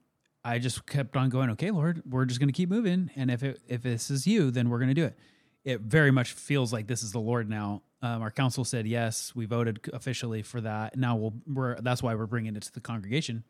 i 0.44 0.58
just 0.58 0.86
kept 0.86 1.16
on 1.16 1.28
going 1.28 1.50
okay 1.50 1.70
lord 1.70 2.02
we're 2.08 2.24
just 2.24 2.38
gonna 2.40 2.52
keep 2.52 2.68
moving. 2.70 3.10
And 3.16 3.30
if 3.30 3.42
it 3.42 3.60
if 3.68 3.82
this 3.82 4.10
is 4.10 4.26
you 4.26 4.50
then 4.50 4.68
we're 4.70 4.78
gonna 4.78 4.94
do 4.94 5.04
it 5.04 5.18
it 5.64 5.80
very 5.80 6.10
much 6.10 6.32
feels 6.32 6.72
like 6.72 6.86
this 6.86 7.02
is 7.02 7.12
the 7.12 7.20
Lord 7.20 7.48
now. 7.48 7.82
Um, 8.00 8.22
our 8.22 8.30
council 8.30 8.64
said 8.64 8.86
yes, 8.86 9.32
we 9.34 9.44
voted 9.46 9.80
officially 9.92 10.42
for 10.42 10.60
that. 10.60 10.96
Now 10.96 11.16
we'll 11.16 11.34
we're 11.46 11.80
that's 11.80 12.02
why 12.02 12.14
we're 12.14 12.26
bringing 12.26 12.54
it 12.56 12.62
to 12.62 12.72
the 12.72 12.80
congregation. 12.80 13.44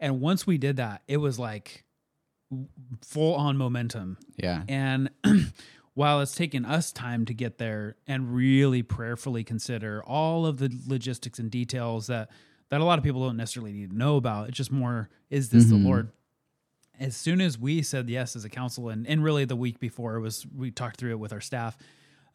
And 0.00 0.20
once 0.20 0.46
we 0.46 0.58
did 0.58 0.76
that, 0.76 1.02
it 1.06 1.18
was 1.18 1.38
like 1.38 1.84
full 3.04 3.34
on 3.34 3.56
momentum. 3.56 4.18
Yeah. 4.36 4.62
And 4.68 5.10
while 5.94 6.20
it's 6.20 6.34
taken 6.34 6.64
us 6.64 6.92
time 6.92 7.24
to 7.26 7.34
get 7.34 7.58
there 7.58 7.96
and 8.06 8.34
really 8.34 8.82
prayerfully 8.82 9.44
consider 9.44 10.02
all 10.04 10.46
of 10.46 10.58
the 10.58 10.76
logistics 10.86 11.38
and 11.38 11.50
details 11.50 12.08
that 12.08 12.30
that 12.70 12.80
a 12.80 12.84
lot 12.84 12.98
of 12.98 13.04
people 13.04 13.24
don't 13.24 13.36
necessarily 13.36 13.72
need 13.72 13.90
to 13.90 13.96
know 13.96 14.16
about, 14.16 14.48
it's 14.48 14.56
just 14.56 14.72
more 14.72 15.08
is 15.30 15.50
this 15.50 15.64
Mhm. 15.66 15.68
the 15.70 15.76
Lord? 15.76 16.10
As 17.00 17.16
soon 17.16 17.40
as 17.40 17.58
we 17.58 17.82
said 17.82 18.08
yes 18.08 18.36
as 18.36 18.44
a 18.44 18.48
council, 18.48 18.88
and, 18.88 19.06
and 19.06 19.24
really 19.24 19.44
the 19.44 19.56
week 19.56 19.80
before 19.80 20.16
it 20.16 20.20
was 20.20 20.46
we 20.56 20.70
talked 20.70 20.96
through 20.96 21.10
it 21.12 21.18
with 21.18 21.32
our 21.32 21.40
staff, 21.40 21.76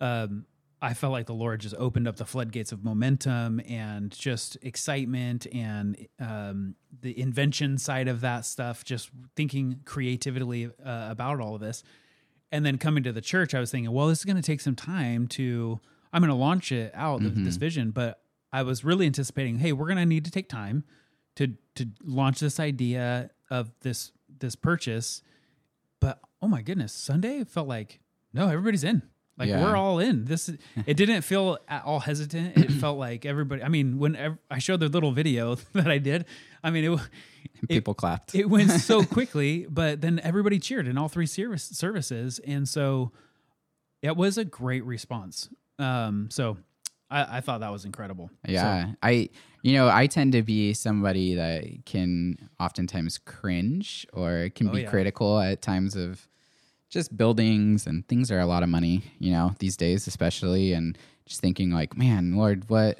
um, 0.02 0.46
I 0.82 0.94
felt 0.94 1.12
like 1.12 1.26
the 1.26 1.34
Lord 1.34 1.60
just 1.60 1.76
opened 1.78 2.08
up 2.08 2.16
the 2.16 2.26
floodgates 2.26 2.72
of 2.72 2.84
momentum 2.84 3.60
and 3.68 4.12
just 4.12 4.58
excitement 4.62 5.46
and 5.54 6.08
um, 6.20 6.76
the 7.02 7.20
invention 7.20 7.78
side 7.78 8.08
of 8.08 8.22
that 8.22 8.46
stuff, 8.46 8.86
just 8.86 9.10
thinking 9.36 9.82
creatively 9.84 10.68
uh, 10.68 11.08
about 11.10 11.42
all 11.42 11.56
of 11.56 11.62
this. 11.62 11.84
And 12.52 12.66
then 12.66 12.78
coming 12.78 13.04
to 13.04 13.12
the 13.12 13.22
church, 13.22 13.54
I 13.54 13.60
was 13.60 13.72
thinking, 13.72 13.92
well, 13.92 14.08
this 14.08 14.20
is 14.20 14.26
going 14.26 14.38
to 14.38 14.42
take 14.42 14.62
some 14.62 14.76
time 14.76 15.28
to, 15.30 15.80
I'm 16.14 16.22
going 16.22 16.30
to 16.30 16.36
launch 16.36 16.72
it 16.72 16.92
out, 16.96 17.20
th- 17.20 17.34
this 17.36 17.58
vision. 17.58 17.92
But 17.92 18.22
I 18.52 18.64
was 18.64 18.86
really 18.86 19.06
anticipating, 19.06 19.60
hey, 19.60 19.74
we're 19.74 19.86
going 19.86 19.98
to 19.98 20.06
need 20.06 20.26
to 20.26 20.32
take 20.32 20.50
time 20.50 20.84
to 21.36 21.56
to 21.76 21.88
launch 22.04 22.40
this 22.40 22.60
idea 22.60 23.30
of 23.50 23.72
this 23.82 24.12
this 24.40 24.56
purchase. 24.56 25.22
But 26.02 26.20
oh 26.42 26.48
my 26.48 26.62
goodness, 26.62 26.94
Sunday 26.94 27.44
felt 27.44 27.68
like 27.68 28.00
no, 28.34 28.48
everybody's 28.48 28.84
in. 28.84 29.02
Like 29.38 29.48
Yeah. 29.50 29.64
we're 29.64 29.76
all 29.78 30.00
in. 30.00 30.26
This 30.26 30.50
is- 30.50 30.58
it 30.86 30.96
didn't 30.96 31.22
feel 31.22 31.58
at 31.68 31.84
all 31.86 32.02
hesitant. 32.02 32.58
It 32.58 32.72
felt 32.74 32.98
like 33.00 33.26
everybody. 33.26 33.64
I 33.64 33.70
mean, 33.70 33.98
when 33.98 34.38
I 34.52 34.60
showed 34.60 34.82
the 34.82 34.90
little 34.90 35.12
video 35.14 35.56
that 35.74 35.88
I 35.90 35.98
did, 35.98 36.26
I 36.64 36.72
mean, 36.72 36.84
it 36.84 36.88
w- 36.90 37.08
People 37.70 37.94
clapped. 37.94 38.36
it 38.36 38.50
went 38.50 38.70
so 38.72 39.04
quickly, 39.18 39.66
but 39.70 40.02
then 40.02 40.20
everybody 40.24 40.60
cheered 40.60 40.88
in 40.88 40.98
all 40.98 41.08
three 41.10 41.26
service 41.26 41.64
services, 41.64 42.40
and 42.40 42.68
so 42.68 43.12
it 44.02 44.16
was 44.18 44.38
a 44.38 44.44
great 44.46 44.84
response. 44.86 45.50
Um, 45.78 46.28
so 46.32 46.58
I, 47.12 47.38
I 47.38 47.42
thought 47.42 47.60
that 47.62 47.72
was 47.72 47.86
incredible. 47.86 48.30
So- 48.46 48.52
Yeah, 48.52 48.92
I 49.04 49.30
you 49.62 49.74
know 49.74 49.90
I 49.90 50.08
tend 50.08 50.34
to 50.34 50.42
be 50.44 50.74
somebody 50.74 51.36
that 51.36 51.64
can 51.86 52.38
oftentimes 52.60 53.18
cringe 53.18 54.06
or 54.14 54.50
can 54.56 54.70
Oh, 54.70 54.72
be 54.74 54.82
yeah. 54.82 54.90
critical 54.90 55.40
at 55.40 55.62
times 55.62 55.96
of 55.96 56.28
just 56.90 57.16
buildings 57.16 57.86
and 57.88 58.08
things 58.08 58.32
are 58.32 58.40
a 58.40 58.46
lot 58.48 58.64
of 58.64 58.70
money, 58.70 59.04
you 59.20 59.32
know, 59.32 59.54
these 59.60 59.78
days 59.78 60.08
especially, 60.08 60.74
and 60.74 60.98
just 61.26 61.40
thinking 61.42 61.70
like, 61.72 61.96
man, 61.98 62.36
Lord, 62.36 62.68
what? 62.70 62.98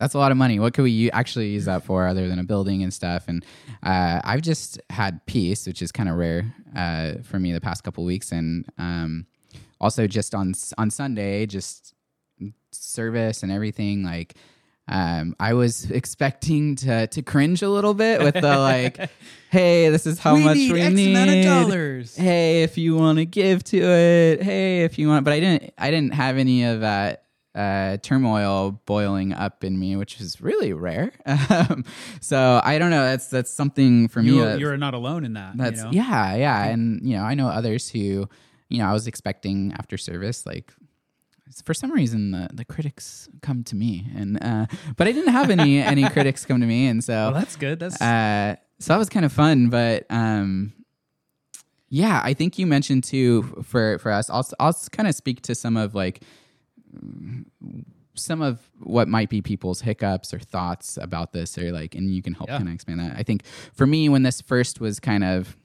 That's 0.00 0.14
a 0.14 0.18
lot 0.18 0.32
of 0.32 0.36
money. 0.36 0.58
What 0.58 0.74
could 0.74 0.82
we 0.82 1.10
actually 1.12 1.48
use 1.50 1.64
that 1.66 1.84
for 1.84 2.06
other 2.06 2.28
than 2.28 2.38
a 2.38 2.44
building 2.44 2.82
and 2.82 2.92
stuff? 2.92 3.24
And 3.28 3.44
uh, 3.82 4.20
I've 4.24 4.42
just 4.42 4.80
had 4.90 5.24
peace, 5.26 5.66
which 5.66 5.80
is 5.82 5.92
kind 5.92 6.08
of 6.08 6.16
rare 6.16 6.52
uh, 6.76 7.14
for 7.22 7.38
me 7.38 7.52
the 7.52 7.60
past 7.60 7.84
couple 7.84 8.04
weeks, 8.04 8.30
and 8.32 8.66
um, 8.76 9.26
also 9.80 10.06
just 10.06 10.34
on 10.34 10.52
on 10.78 10.90
Sunday, 10.90 11.46
just 11.46 11.93
service 12.72 13.42
and 13.42 13.52
everything 13.52 14.02
like 14.02 14.34
um, 14.86 15.34
I 15.40 15.54
was 15.54 15.90
expecting 15.90 16.76
to 16.76 17.06
to 17.06 17.22
cringe 17.22 17.62
a 17.62 17.68
little 17.70 17.94
bit 17.94 18.20
with 18.22 18.34
the 18.34 18.58
like, 18.58 18.98
hey, 19.50 19.88
this 19.88 20.06
is 20.06 20.18
how 20.18 20.36
much 20.36 20.56
we 20.56 20.88
need. 20.90 21.44
dollars. 21.44 22.14
Hey, 22.16 22.62
if 22.62 22.76
you 22.76 22.94
want 22.96 23.18
to 23.18 23.24
give 23.24 23.64
to 23.64 23.78
it, 23.80 24.42
hey, 24.42 24.82
if 24.84 24.98
you 24.98 25.08
want. 25.08 25.24
But 25.24 25.32
I 25.32 25.40
didn't. 25.40 25.72
I 25.78 25.90
didn't 25.90 26.12
have 26.14 26.36
any 26.36 26.64
of 26.64 26.80
that 26.80 27.24
uh, 27.54 27.96
turmoil 27.98 28.82
boiling 28.84 29.32
up 29.32 29.64
in 29.64 29.78
me, 29.78 29.96
which 29.96 30.20
is 30.20 30.40
really 30.40 30.72
rare. 30.72 31.12
Um, 31.50 31.84
so 32.20 32.60
I 32.64 32.78
don't 32.78 32.90
know. 32.90 33.04
That's 33.04 33.28
that's 33.28 33.50
something 33.50 34.08
for 34.08 34.22
me. 34.22 34.30
You, 34.32 34.40
that's- 34.40 34.60
you're 34.60 34.76
not 34.76 34.92
alone 34.94 35.24
in 35.24 35.34
that. 35.34 35.56
that's 35.56 35.78
you 35.78 35.84
know? 35.84 35.90
yeah, 35.92 36.34
yeah, 36.36 36.64
and 36.66 37.00
you 37.02 37.16
know, 37.16 37.22
I 37.22 37.34
know 37.34 37.48
others 37.48 37.88
who, 37.88 38.28
you 38.68 38.78
know, 38.78 38.86
I 38.86 38.92
was 38.92 39.06
expecting 39.06 39.72
after 39.78 39.96
service 39.96 40.44
like 40.46 40.72
for 41.64 41.74
some 41.74 41.92
reason 41.92 42.30
the, 42.32 42.48
the 42.52 42.64
critics 42.64 43.28
come 43.42 43.62
to 43.64 43.76
me 43.76 44.06
and 44.16 44.42
uh, 44.42 44.66
but 44.96 45.06
I 45.06 45.12
didn't 45.12 45.32
have 45.32 45.50
any 45.50 45.78
any 45.94 46.08
critics 46.08 46.44
come 46.46 46.60
to 46.60 46.66
me 46.66 46.86
and 46.86 47.02
so 47.04 47.12
well, 47.12 47.32
that's 47.34 47.56
good. 47.56 47.78
That's 47.78 48.00
uh, 48.00 48.56
so 48.78 48.92
that 48.94 48.98
was 48.98 49.08
kind 49.08 49.24
of 49.24 49.32
fun 49.32 49.68
but 49.68 50.06
um, 50.10 50.72
yeah 51.88 52.20
I 52.24 52.34
think 52.34 52.58
you 52.58 52.66
mentioned 52.66 53.04
too 53.04 53.42
for 53.64 53.98
for 53.98 54.10
us 54.10 54.28
I'll 54.30 54.46
I'll 54.58 54.74
kind 54.90 55.08
of 55.08 55.14
speak 55.14 55.42
to 55.42 55.54
some 55.54 55.76
of 55.76 55.94
like 55.94 56.22
some 58.16 58.40
of 58.42 58.60
what 58.80 59.08
might 59.08 59.28
be 59.28 59.42
people's 59.42 59.80
hiccups 59.80 60.32
or 60.32 60.38
thoughts 60.38 60.96
about 61.00 61.32
this 61.32 61.58
or 61.58 61.72
like 61.72 61.94
and 61.94 62.14
you 62.14 62.22
can 62.22 62.32
help 62.32 62.48
Yeah. 62.48 62.58
kind 62.58 62.68
of 62.68 62.74
expand 62.74 63.00
that. 63.00 63.14
I 63.16 63.22
think 63.24 63.44
for 63.74 63.86
me 63.86 64.08
when 64.08 64.22
this 64.22 64.40
first 64.40 64.80
was 64.80 65.00
kind 65.00 65.24
of 65.24 65.56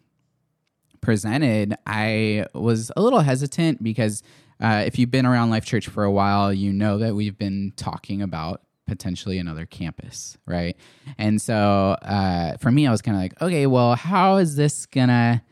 presented, 1.01 1.75
I 1.85 2.45
was 2.53 2.91
a 2.97 3.01
little 3.01 3.19
hesitant 3.21 3.83
because 3.83 4.23
uh, 4.59 4.83
if 4.85 4.99
you've 4.99 5.11
been 5.11 5.25
around 5.25 5.49
Life 5.49 5.65
Church 5.65 5.87
for 5.87 6.03
a 6.03 6.11
while, 6.11 6.53
you 6.53 6.73
know 6.73 6.97
that 6.97 7.15
we've 7.15 7.37
been 7.37 7.73
talking 7.75 8.21
about 8.21 8.61
potentially 8.87 9.37
another 9.37 9.65
campus, 9.65 10.37
right? 10.45 10.75
And 11.17 11.41
so 11.41 11.97
uh, 12.01 12.57
for 12.57 12.71
me, 12.71 12.87
I 12.87 12.91
was 12.91 13.01
kind 13.01 13.15
of 13.15 13.21
like, 13.21 13.41
okay, 13.41 13.67
well, 13.67 13.95
how 13.95 14.37
is 14.37 14.55
this 14.55 14.85
gonna 14.85 15.43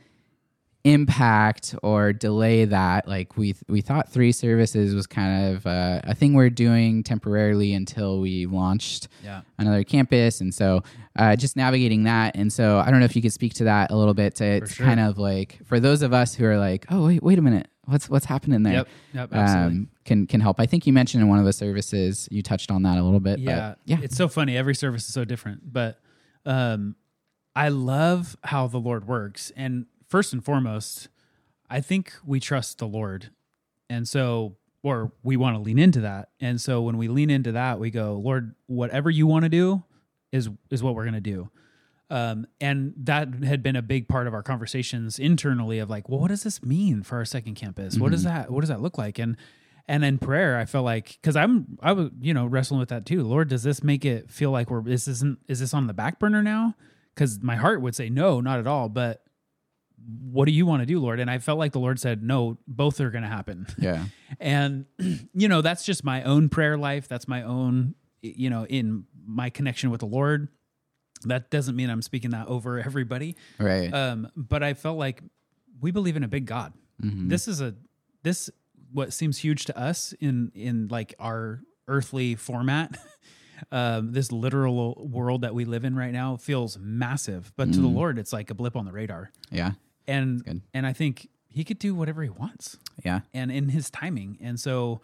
impact 0.83 1.75
or 1.83 2.13
delay 2.13 2.65
that? 2.65 3.07
Like 3.07 3.37
we 3.37 3.55
we 3.67 3.81
thought 3.81 4.09
three 4.09 4.31
services 4.31 4.95
was 4.95 5.07
kind 5.07 5.55
of 5.55 5.67
uh, 5.67 6.01
a 6.03 6.15
thing 6.15 6.33
we're 6.33 6.49
doing 6.49 7.03
temporarily 7.03 7.73
until 7.73 8.19
we 8.19 8.45
launched 8.45 9.07
yeah. 9.23 9.41
another 9.57 9.83
campus 9.83 10.41
and 10.41 10.53
so 10.53 10.83
uh, 11.15 11.35
just 11.35 11.55
navigating 11.55 12.03
that 12.03 12.35
and 12.35 12.51
so 12.51 12.77
i 12.79 12.91
don't 12.91 12.99
know 12.99 13.05
if 13.05 13.15
you 13.15 13.21
could 13.21 13.33
speak 13.33 13.53
to 13.53 13.63
that 13.63 13.91
a 13.91 13.95
little 13.95 14.13
bit 14.13 14.35
to, 14.35 14.59
to 14.59 14.67
sure. 14.67 14.85
kind 14.85 14.99
of 14.99 15.17
like 15.17 15.59
for 15.65 15.79
those 15.79 16.01
of 16.01 16.13
us 16.13 16.35
who 16.35 16.45
are 16.45 16.57
like 16.57 16.85
oh 16.89 17.07
wait 17.07 17.23
wait 17.23 17.39
a 17.39 17.41
minute 17.41 17.67
what's 17.85 18.09
what's 18.09 18.25
happening 18.25 18.63
there 18.63 18.73
Yep. 18.73 18.87
Yep. 19.13 19.33
Absolutely. 19.33 19.77
um, 19.77 19.89
can 20.05 20.27
can 20.27 20.41
help 20.41 20.59
i 20.59 20.65
think 20.65 20.85
you 20.85 20.93
mentioned 20.93 21.21
in 21.23 21.29
one 21.29 21.39
of 21.39 21.45
the 21.45 21.53
services 21.53 22.27
you 22.31 22.41
touched 22.41 22.71
on 22.71 22.83
that 22.83 22.97
a 22.97 23.03
little 23.03 23.19
bit 23.19 23.39
yeah. 23.39 23.69
but 23.69 23.79
yeah 23.85 23.97
It's 24.01 24.15
so 24.15 24.27
funny. 24.27 24.55
Every 24.55 24.75
service 24.75 25.07
is 25.07 25.13
so 25.13 25.25
different, 25.25 25.73
but 25.73 25.99
um, 26.45 26.95
I 27.55 27.69
love 27.69 28.37
how 28.43 28.67
the 28.67 28.77
Lord 28.77 29.07
works. 29.07 29.51
And 29.55 29.85
first 30.07 30.33
and 30.33 30.43
foremost, 30.43 31.09
I 31.69 31.81
think 31.81 32.13
we 32.25 32.39
trust 32.39 32.79
the 32.79 32.87
Lord, 32.87 33.31
and 33.89 34.07
so 34.07 34.57
or 34.83 35.11
we 35.23 35.35
want 35.35 35.55
to 35.55 35.61
lean 35.61 35.79
into 35.79 36.01
that. 36.01 36.29
And 36.39 36.61
so 36.61 36.81
when 36.81 36.97
we 36.97 37.07
lean 37.07 37.29
into 37.29 37.51
that, 37.53 37.79
we 37.79 37.91
go, 37.91 38.13
Lord, 38.13 38.55
whatever 38.67 39.09
you 39.09 39.27
want 39.27 39.43
to 39.43 39.49
do 39.49 39.83
is 40.31 40.49
is 40.69 40.81
what 40.83 40.95
we're 40.95 41.03
going 41.03 41.13
to 41.13 41.21
do. 41.21 41.49
Um, 42.09 42.47
and 42.61 42.93
that 42.97 43.43
had 43.43 43.61
been 43.61 43.75
a 43.75 43.81
big 43.81 44.07
part 44.07 44.27
of 44.27 44.33
our 44.33 44.43
conversations 44.43 45.19
internally 45.19 45.79
of 45.79 45.89
like, 45.89 46.07
well, 46.07 46.19
what 46.19 46.29
does 46.29 46.43
this 46.43 46.63
mean 46.63 47.03
for 47.03 47.17
our 47.17 47.25
second 47.25 47.55
campus? 47.55 47.97
What 47.97 48.11
does 48.11 48.23
that 48.23 48.49
what 48.49 48.61
does 48.61 48.69
that 48.69 48.81
look 48.81 48.97
like? 48.97 49.19
And 49.19 49.35
and 49.89 50.05
in 50.05 50.17
prayer, 50.17 50.57
I 50.57 50.65
felt 50.65 50.85
like 50.85 51.17
because 51.21 51.35
I'm 51.35 51.77
I 51.81 51.91
was 51.91 52.11
you 52.21 52.33
know 52.33 52.45
wrestling 52.45 52.79
with 52.79 52.89
that 52.89 53.05
too. 53.05 53.23
Lord, 53.23 53.49
does 53.49 53.63
this 53.63 53.83
make 53.83 54.05
it 54.05 54.29
feel 54.29 54.51
like 54.51 54.69
we're 54.69 54.81
this 54.81 55.07
isn't 55.07 55.39
is 55.47 55.59
this 55.59 55.73
on 55.73 55.87
the 55.87 55.93
back 55.93 56.19
burner 56.19 56.41
now? 56.41 56.75
Because 57.13 57.41
my 57.41 57.55
heart 57.55 57.81
would 57.81 57.95
say 57.95 58.09
no, 58.09 58.39
not 58.39 58.59
at 58.59 58.67
all. 58.67 58.89
But 58.89 59.23
what 60.05 60.45
do 60.45 60.51
you 60.51 60.65
want 60.65 60.81
to 60.81 60.85
do, 60.85 60.99
Lord? 60.99 61.19
And 61.19 61.29
I 61.29 61.39
felt 61.39 61.59
like 61.59 61.71
the 61.73 61.79
Lord 61.79 61.99
said 61.99 62.23
no, 62.23 62.57
both 62.67 63.01
are 63.01 63.09
going 63.09 63.23
to 63.23 63.29
happen. 63.29 63.67
yeah 63.77 64.05
And 64.39 64.85
you 65.33 65.47
know 65.47 65.61
that's 65.61 65.83
just 65.85 66.03
my 66.03 66.23
own 66.23 66.49
prayer 66.49 66.77
life. 66.77 67.07
That's 67.07 67.27
my 67.27 67.43
own 67.43 67.95
you 68.21 68.49
know 68.49 68.65
in 68.65 69.05
my 69.25 69.49
connection 69.49 69.89
with 69.89 69.99
the 70.01 70.05
Lord. 70.07 70.47
That 71.23 71.49
doesn't 71.49 71.75
mean 71.75 71.89
I'm 71.89 72.01
speaking 72.03 72.31
that 72.31 72.47
over 72.47 72.79
everybody. 72.79 73.35
right 73.59 73.91
Um, 73.93 74.29
but 74.35 74.61
I 74.63 74.73
felt 74.75 74.97
like 74.97 75.21
we 75.81 75.91
believe 75.91 76.15
in 76.15 76.23
a 76.23 76.27
big 76.27 76.45
God. 76.45 76.73
Mhm. 77.03 77.29
This 77.29 77.47
is 77.47 77.59
a 77.61 77.75
this 78.23 78.49
what 78.93 79.11
seems 79.13 79.37
huge 79.39 79.65
to 79.65 79.77
us 79.77 80.13
in 80.19 80.51
in 80.55 80.87
like 80.89 81.15
our 81.19 81.61
earthly 81.87 82.35
format. 82.35 82.97
um, 83.71 84.11
this 84.13 84.31
literal 84.31 85.07
world 85.11 85.41
that 85.41 85.53
we 85.55 85.65
live 85.65 85.83
in 85.83 85.95
right 85.95 86.11
now 86.13 86.37
feels 86.37 86.77
massive, 86.79 87.51
but 87.57 87.73
to 87.73 87.79
the 87.81 87.87
Lord, 87.87 88.19
it's 88.19 88.31
like 88.31 88.49
a 88.51 88.53
blip 88.53 88.75
on 88.75 88.85
the 88.85 88.91
radar. 88.91 89.31
yeah 89.51 89.71
And 90.07 90.61
and 90.73 90.87
I 90.87 90.93
think 90.93 91.29
He 91.49 91.63
could 91.63 91.79
do 91.79 91.95
whatever 91.95 92.23
He 92.23 92.29
wants 92.29 92.77
yeah 93.03 93.21
and 93.33 93.51
in 93.51 93.69
his 93.69 93.89
timing. 93.89 94.37
And 94.41 94.59
so 94.59 95.01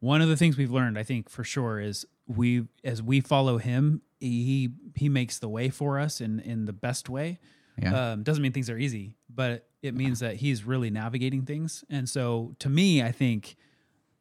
one 0.00 0.20
of 0.20 0.28
the 0.28 0.36
things 0.36 0.56
we've 0.56 0.70
learned, 0.70 0.98
I 0.98 1.02
think 1.02 1.28
for 1.28 1.44
sure, 1.44 1.80
is 1.80 2.06
we 2.26 2.66
as 2.84 3.02
we 3.02 3.20
follow 3.20 3.58
him, 3.58 4.02
he 4.20 4.70
he 4.96 5.08
makes 5.08 5.38
the 5.38 5.48
way 5.48 5.70
for 5.70 5.98
us 5.98 6.20
in 6.20 6.40
in 6.40 6.64
the 6.66 6.72
best 6.72 7.08
way. 7.08 7.38
yeah 7.80 8.12
Um, 8.12 8.22
doesn't 8.22 8.42
mean 8.42 8.52
things 8.52 8.70
are 8.70 8.78
easy, 8.78 9.16
but 9.28 9.68
it 9.82 9.94
means 9.94 10.20
that 10.20 10.36
he's 10.36 10.64
really 10.64 10.90
navigating 10.90 11.44
things. 11.44 11.84
And 11.90 12.08
so 12.08 12.54
to 12.60 12.68
me, 12.68 13.02
I 13.02 13.12
think 13.12 13.56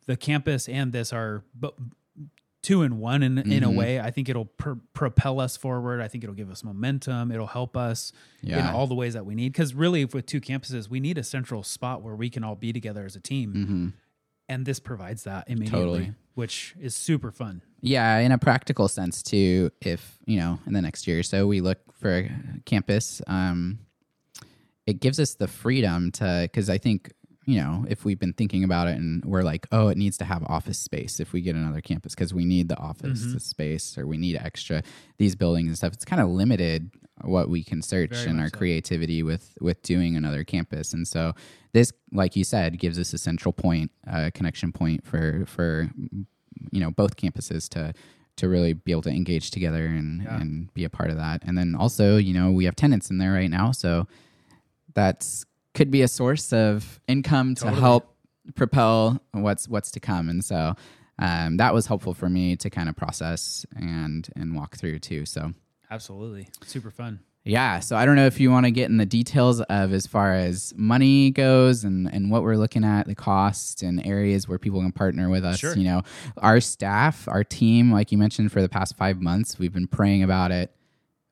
the 0.08 0.18
campus 0.18 0.68
and 0.68 0.92
this 0.92 1.14
are 1.14 1.44
two 2.62 2.84
in 2.84 3.00
one 3.00 3.24
in, 3.24 3.38
in 3.40 3.64
a 3.64 3.70
Mhm. 3.70 3.76
way. 3.76 4.00
I 4.00 4.12
think 4.12 4.30
it'll 4.30 4.46
pr- 4.46 4.74
propel 4.94 5.40
us 5.40 5.58
forward. 5.58 6.00
I 6.02 6.08
think 6.08 6.24
it'll 6.24 6.36
give 6.36 6.52
us 6.52 6.64
momentum. 6.64 7.32
It'll 7.32 7.48
help 7.48 7.76
us 7.76 8.14
in 8.44 8.54
all 8.60 8.86
the 8.88 8.94
ways 8.96 9.14
that 9.14 9.26
we 9.26 9.34
need. 9.36 9.52
Because 9.52 9.74
really, 9.74 10.06
with 10.06 10.26
two 10.28 10.40
campuses, 10.42 10.88
we 10.90 11.00
need 11.00 11.18
a 11.18 11.24
central 11.24 11.64
spot 11.64 12.02
where 12.04 12.16
we 12.16 12.30
can 12.30 12.44
all 12.44 12.56
be 12.56 12.72
together 12.72 13.06
as 13.06 13.16
a 13.16 13.20
team. 13.20 13.54
hmm 13.54 13.88
And 14.50 14.66
this 14.66 14.80
provides 14.80 15.24
that 15.24 15.46
immediately, 15.50 15.80
Totally. 15.80 16.14
which 16.36 16.76
is 16.80 16.94
super 16.94 17.32
fun. 17.32 17.62
Yeah, 17.82 18.18
in 18.20 18.32
a 18.32 18.38
practical 18.38 18.88
sense 18.88 19.24
too. 19.24 19.72
If 19.82 20.20
you 20.26 20.38
know, 20.38 20.60
in 20.68 20.74
the 20.74 20.82
next 20.82 21.08
year 21.08 21.20
or 21.20 21.24
so, 21.24 21.48
we 21.48 21.62
look 21.62 21.80
for 21.94 22.18
a 22.20 22.32
campus. 22.66 23.22
Um, 23.28 23.80
it 24.86 25.00
gives 25.00 25.20
us 25.20 25.36
the 25.36 25.48
freedom 25.48 26.12
to, 26.14 26.42
because 26.44 26.70
I 26.70 26.78
think 26.78 27.12
you 27.46 27.56
know, 27.58 27.86
if 27.90 28.06
we've 28.06 28.20
been 28.20 28.34
thinking 28.34 28.64
about 28.64 28.88
it 28.88 28.98
and 28.98 29.26
we're 29.26 29.42
like, 29.42 29.66
oh, 29.72 29.88
it 29.88 29.98
needs 29.98 30.18
to 30.18 30.26
have 30.26 30.44
office 30.46 30.78
space 30.78 31.20
if 31.20 31.34
we 31.34 31.42
get 31.42 31.56
another 31.56 31.82
campus 31.82 32.14
because 32.14 32.34
we 32.34 32.46
need 32.46 32.70
the 32.70 32.78
office 32.78 33.24
Mhm. 33.26 33.42
space 33.42 33.98
or 33.98 34.06
we 34.06 34.18
need 34.18 34.36
extra 34.38 34.84
these 35.18 35.36
buildings 35.36 35.68
and 35.68 35.78
stuff. 35.78 35.94
It's 35.94 36.06
kind 36.06 36.22
of 36.22 36.30
limited 36.30 36.92
what 37.24 37.50
we 37.50 37.64
can 37.64 37.82
search 37.82 38.12
Very 38.12 38.30
and 38.30 38.40
our 38.40 38.50
so. 38.50 38.58
creativity 38.58 39.24
with 39.24 39.56
with 39.60 39.82
doing 39.82 40.16
another 40.16 40.44
campus. 40.44 40.94
And 40.94 41.08
so 41.08 41.34
this, 41.74 41.92
like 42.12 42.36
you 42.36 42.44
said, 42.44 42.78
gives 42.80 43.00
us 43.00 43.12
a 43.14 43.18
central 43.18 43.54
point, 43.54 43.90
a 44.06 44.30
connection 44.32 44.72
point 44.72 45.06
for 45.06 45.44
for 45.48 45.92
you 46.72 46.80
know 46.80 46.92
both 46.92 47.16
campuses 47.18 47.68
to 47.70 47.94
to 48.38 48.48
really 48.48 48.74
be 48.74 48.92
able 48.92 49.02
to 49.04 49.10
engage 49.12 49.50
together 49.52 49.86
and 49.88 50.22
Yeah. 50.24 50.40
and 50.40 50.72
be 50.76 50.84
a 50.84 50.90
part 50.90 51.10
of 51.10 51.18
that. 51.18 51.44
And 51.44 51.58
then 51.58 51.76
also, 51.76 52.18
you 52.18 52.34
know, 52.34 52.52
we 52.52 52.66
have 52.66 52.76
tenants 52.76 53.10
in 53.10 53.18
there 53.18 53.34
right 53.34 53.50
now, 53.50 53.72
so 53.72 54.08
that's 54.94 55.46
could 55.74 55.92
be 55.92 56.02
a 56.02 56.08
source 56.08 56.52
of 56.54 57.00
income 57.08 57.56
to 57.56 57.64
Totally. 57.64 57.82
help 57.82 58.16
propel 58.56 59.22
what's 59.32 59.68
what's 59.68 59.92
to 59.92 60.00
come. 60.00 60.30
And 60.30 60.44
so 60.44 60.76
um, 61.20 61.58
that 61.58 61.74
was 61.74 61.86
helpful 61.86 62.14
for 62.14 62.30
me 62.30 62.56
to 62.58 62.70
kind 62.70 62.90
of 62.90 62.96
process 62.96 63.66
and 63.76 64.28
and 64.36 64.56
walk 64.56 64.76
through 64.78 65.00
too. 65.00 65.26
So 65.26 65.54
Absolutely. 65.90 66.48
Super 66.66 66.90
fun. 66.90 67.20
yeah, 67.44 67.80
so 67.80 67.96
I 67.98 68.06
don't 68.06 68.16
know 68.16 68.26
if 68.28 68.40
you 68.40 68.50
want 68.50 68.66
to 68.66 68.72
get 68.72 68.90
in 68.90 68.96
the 68.98 69.06
details 69.06 69.60
of 69.62 69.92
as 69.94 70.08
far 70.08 70.34
as 70.34 70.74
money 70.78 71.32
goes 71.32 71.84
and, 71.84 72.08
and 72.14 72.32
what 72.32 72.44
we're 72.44 72.56
looking 72.56 72.86
at, 72.86 73.08
the 73.08 73.16
cost 73.16 73.84
and 73.84 74.06
areas 74.06 74.48
where 74.48 74.58
people 74.58 74.80
can 74.80 74.92
partner 74.94 75.30
with 75.30 75.44
us. 75.44 75.60
Sure. 75.60 75.76
You 75.76 75.84
know, 75.84 76.02
our 76.38 76.62
staff, 76.62 77.28
our 77.28 77.44
team, 77.44 77.92
like 77.92 78.12
you 78.12 78.18
mentioned, 78.18 78.52
for 78.54 78.62
the 78.62 78.70
past 78.70 78.96
five 78.96 79.20
months, 79.22 79.60
we've 79.60 79.74
been 79.74 79.88
praying 79.88 80.24
about 80.24 80.52
it. 80.52 80.74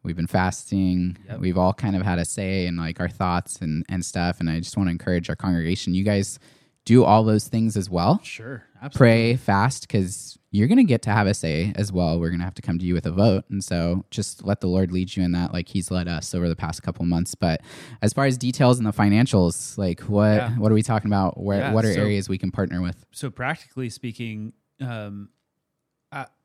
We've 0.10 0.16
been 0.16 0.26
fasting. 0.26 1.18
Yep. 1.28 1.40
We've 1.40 1.58
all 1.60 1.72
kind 1.72 1.96
of 1.96 2.02
had 2.02 2.18
a 2.18 2.26
say 2.26 2.66
in 2.66 2.78
like 2.78 3.00
our 3.00 3.08
thoughts 3.10 3.58
and, 3.58 3.86
and 3.90 4.04
stuff. 4.04 4.40
And 4.40 4.50
I 4.50 4.58
just 4.60 4.76
want 4.76 4.88
to 4.88 4.92
encourage 4.92 5.30
our 5.30 5.36
congregation. 5.36 5.94
You 5.94 6.04
guys 6.04 6.40
do 6.84 7.04
all 7.04 7.24
those 7.24 7.48
things 7.48 7.78
as 7.78 7.92
well 7.92 8.20
Sure. 8.24 8.64
Absolutely. 8.82 8.98
pray 8.98 9.36
fast 9.36 9.84
because 9.84 10.40
you're 10.50 10.68
going 10.68 10.80
to 10.80 10.84
get 10.84 11.04
to 11.04 11.12
have 11.12 11.28
a 11.28 11.36
say 11.36 11.74
as 11.76 11.92
well. 11.92 12.20
We're 12.20 12.30
going 12.30 12.40
to 12.40 12.44
have 12.46 12.56
to 12.56 12.64
come 12.64 12.80
to 12.80 12.86
you 12.86 12.96
with 12.96 13.06
a 13.06 13.12
vote. 13.12 13.46
And 13.52 13.64
so 13.64 14.04
just 14.10 14.44
let 14.44 14.62
the 14.62 14.68
Lord 14.68 14.92
lead 14.92 15.16
you 15.16 15.22
in 15.24 15.32
that, 15.34 15.54
like 15.54 15.68
he's 15.70 15.92
led 15.92 16.08
us 16.08 16.34
over 16.34 16.50
the 16.50 16.56
past 16.56 16.82
couple 16.82 17.06
months. 17.06 17.36
But 17.36 17.62
as 18.02 18.14
far 18.14 18.26
as 18.26 18.36
details 18.36 18.80
and 18.80 18.88
the 18.88 18.92
financials, 18.94 19.78
like 19.78 20.00
what, 20.02 20.38
Yeah. 20.38 20.50
what 20.58 20.72
are 20.72 20.76
we 20.76 20.82
talking 20.82 21.12
about? 21.12 21.40
Where, 21.40 21.60
Yeah, 21.60 21.74
what 21.74 21.86
are 21.86 21.94
so- 21.94 22.02
areas 22.02 22.28
we 22.28 22.40
can 22.40 22.50
partner 22.50 22.82
with? 22.82 23.06
so 23.12 23.30
practically 23.30 23.92
speaking, 23.92 24.54
um, 24.82 25.30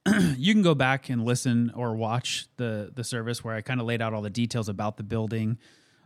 you 0.36 0.52
can 0.52 0.62
go 0.62 0.74
back 0.74 1.08
and 1.08 1.24
listen 1.24 1.72
or 1.74 1.94
watch 1.94 2.46
the 2.56 2.90
the 2.94 3.04
service 3.04 3.42
where 3.42 3.54
I 3.54 3.60
kind 3.62 3.80
of 3.80 3.86
laid 3.86 4.02
out 4.02 4.12
all 4.12 4.22
the 4.22 4.30
details 4.30 4.68
about 4.68 4.96
the 4.96 5.02
building. 5.02 5.58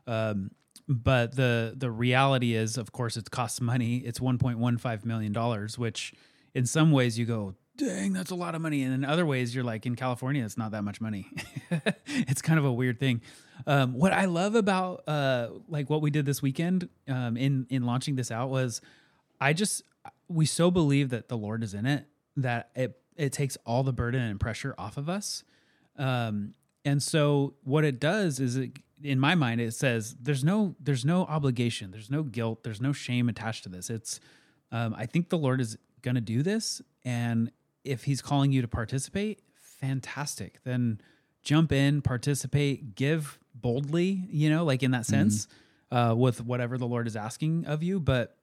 Um, 0.07 0.53
but 0.89 1.37
the 1.37 1.75
the 1.77 1.91
reality 1.91 2.55
is, 2.55 2.79
of 2.79 2.93
course, 2.93 3.17
it 3.17 3.31
costs 3.31 3.61
money. 3.61 3.99
It's 3.99 4.21
one 4.21 4.39
point 4.39 4.59
one 4.59 4.79
five 4.79 5.05
million 5.05 5.33
dollars, 5.33 5.79
which 5.79 6.15
in 6.55 6.65
some 6.65 6.93
ways 6.93 7.19
you 7.19 7.27
go, 7.27 7.55
dang, 7.77 8.13
that's 8.13 8.31
a 8.31 8.35
lot 8.35 8.55
of 8.55 8.63
money, 8.63 8.83
and 8.83 8.95
in 8.95 9.05
other 9.05 9.27
ways 9.27 9.55
you're 9.55 9.65
like, 9.65 9.85
in 9.85 9.97
California, 9.97 10.45
it's 10.45 10.57
not 10.57 10.71
that 10.71 10.83
much 10.83 11.01
money. 11.01 11.27
it's 12.07 12.41
kind 12.41 12.59
of 12.59 12.65
a 12.65 12.73
weird 12.73 12.99
thing. 12.99 13.21
Um, 13.67 13.95
what 13.95 14.13
I 14.13 14.27
love 14.27 14.55
about 14.55 15.03
uh, 15.09 15.49
like 15.69 15.91
what 15.91 16.03
we 16.03 16.11
did 16.11 16.25
this 16.25 16.41
weekend 16.41 16.89
um, 17.09 17.37
in 17.37 17.67
in 17.69 17.85
launching 17.85 18.17
this 18.17 18.31
out 18.31 18.49
was, 18.49 18.81
I 19.41 19.53
just 19.53 19.83
we 20.29 20.47
so 20.47 20.71
believe 20.71 21.11
that 21.11 21.29
the 21.29 21.37
Lord 21.37 21.63
is 21.63 21.75
in 21.75 21.85
it 21.85 22.07
that 22.37 22.71
it 22.75 22.97
it 23.19 23.33
takes 23.33 23.59
all 23.67 23.83
the 23.83 23.93
burden 23.93 24.23
and 24.23 24.41
pressure 24.41 24.75
off 24.79 24.97
of 24.97 25.09
us. 25.09 25.45
Um, 25.97 26.55
and 26.85 27.03
so 27.03 27.55
what 27.65 27.85
it 27.85 28.01
does 28.01 28.41
is 28.41 28.57
it, 28.57 28.79
in 29.03 29.21
my 29.21 29.35
mind 29.35 29.61
it 29.61 29.75
says 29.75 30.17
there's 30.21 30.43
no 30.43 30.75
there's 30.81 31.05
no 31.05 31.25
obligation, 31.25 31.91
there's 31.91 32.11
no 32.11 32.23
guilt, 32.23 32.63
there's 32.63 32.81
no 32.81 32.93
shame 32.93 33.29
attached 33.29 33.65
to 33.65 33.69
this. 33.69 33.91
It's 33.91 34.21
um, 34.73 34.95
I 34.97 35.07
think 35.07 35.29
the 35.29 35.39
Lord 35.39 35.61
is 35.61 35.77
going 36.03 36.15
to 36.15 36.21
do 36.21 36.43
this 36.43 36.81
and 37.05 37.51
if 37.85 38.05
he's 38.05 38.21
calling 38.21 38.53
you 38.53 38.63
to 38.63 38.69
participate, 38.69 39.41
fantastic. 39.55 40.59
Then 40.65 41.01
jump 41.43 41.73
in, 41.73 42.03
participate, 42.03 42.95
give 42.95 43.39
boldly, 43.55 44.27
you 44.31 44.51
know, 44.51 44.65
like 44.65 44.83
in 44.83 44.91
that 44.91 45.07
sense, 45.07 45.49
uh, 45.91 46.15
with 46.17 46.45
whatever 46.45 46.77
the 46.77 46.87
Lord 46.87 47.07
is 47.07 47.17
asking 47.17 47.67
of 47.67 47.83
you. 47.83 47.99
But 48.01 48.37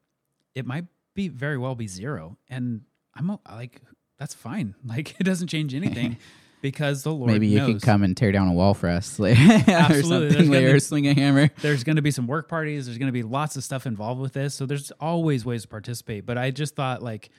it 0.54 0.66
might 0.66 0.86
be 1.14 1.28
very 1.28 1.58
well 1.58 1.74
be 1.74 1.86
zero. 1.86 2.38
And 2.48 2.82
I'm 3.14 3.38
like, 3.48 3.80
that's 4.18 4.34
fine. 4.34 4.74
Like 4.86 5.18
it 5.20 5.24
doesn't 5.24 5.48
change 5.48 5.74
anything 5.74 6.16
because 6.62 7.02
the 7.02 7.12
Lord 7.12 7.30
Maybe 7.30 7.48
you 7.48 7.58
knows. 7.58 7.74
could 7.74 7.82
come 7.82 8.02
and 8.02 8.16
tear 8.16 8.32
down 8.32 8.48
a 8.48 8.52
wall 8.52 8.74
for 8.74 8.88
us 8.88 9.18
later, 9.20 9.40
or 9.40 9.70
Absolutely. 9.72 10.30
Something 10.30 10.50
later, 10.50 10.68
be- 10.68 10.72
or 10.72 10.80
swing 10.80 11.06
a 11.06 11.14
hammer. 11.14 11.50
there's 11.60 11.84
going 11.84 11.96
to 11.96 12.02
be 12.02 12.10
some 12.10 12.26
work 12.26 12.48
parties. 12.48 12.86
There's 12.86 12.98
going 12.98 13.08
to 13.08 13.12
be 13.12 13.22
lots 13.22 13.56
of 13.56 13.64
stuff 13.64 13.86
involved 13.86 14.20
with 14.20 14.32
this. 14.32 14.54
So 14.54 14.66
there's 14.66 14.90
always 14.92 15.44
ways 15.44 15.62
to 15.62 15.68
participate. 15.68 16.24
But 16.26 16.38
I 16.38 16.50
just 16.50 16.74
thought 16.74 17.02
like 17.02 17.30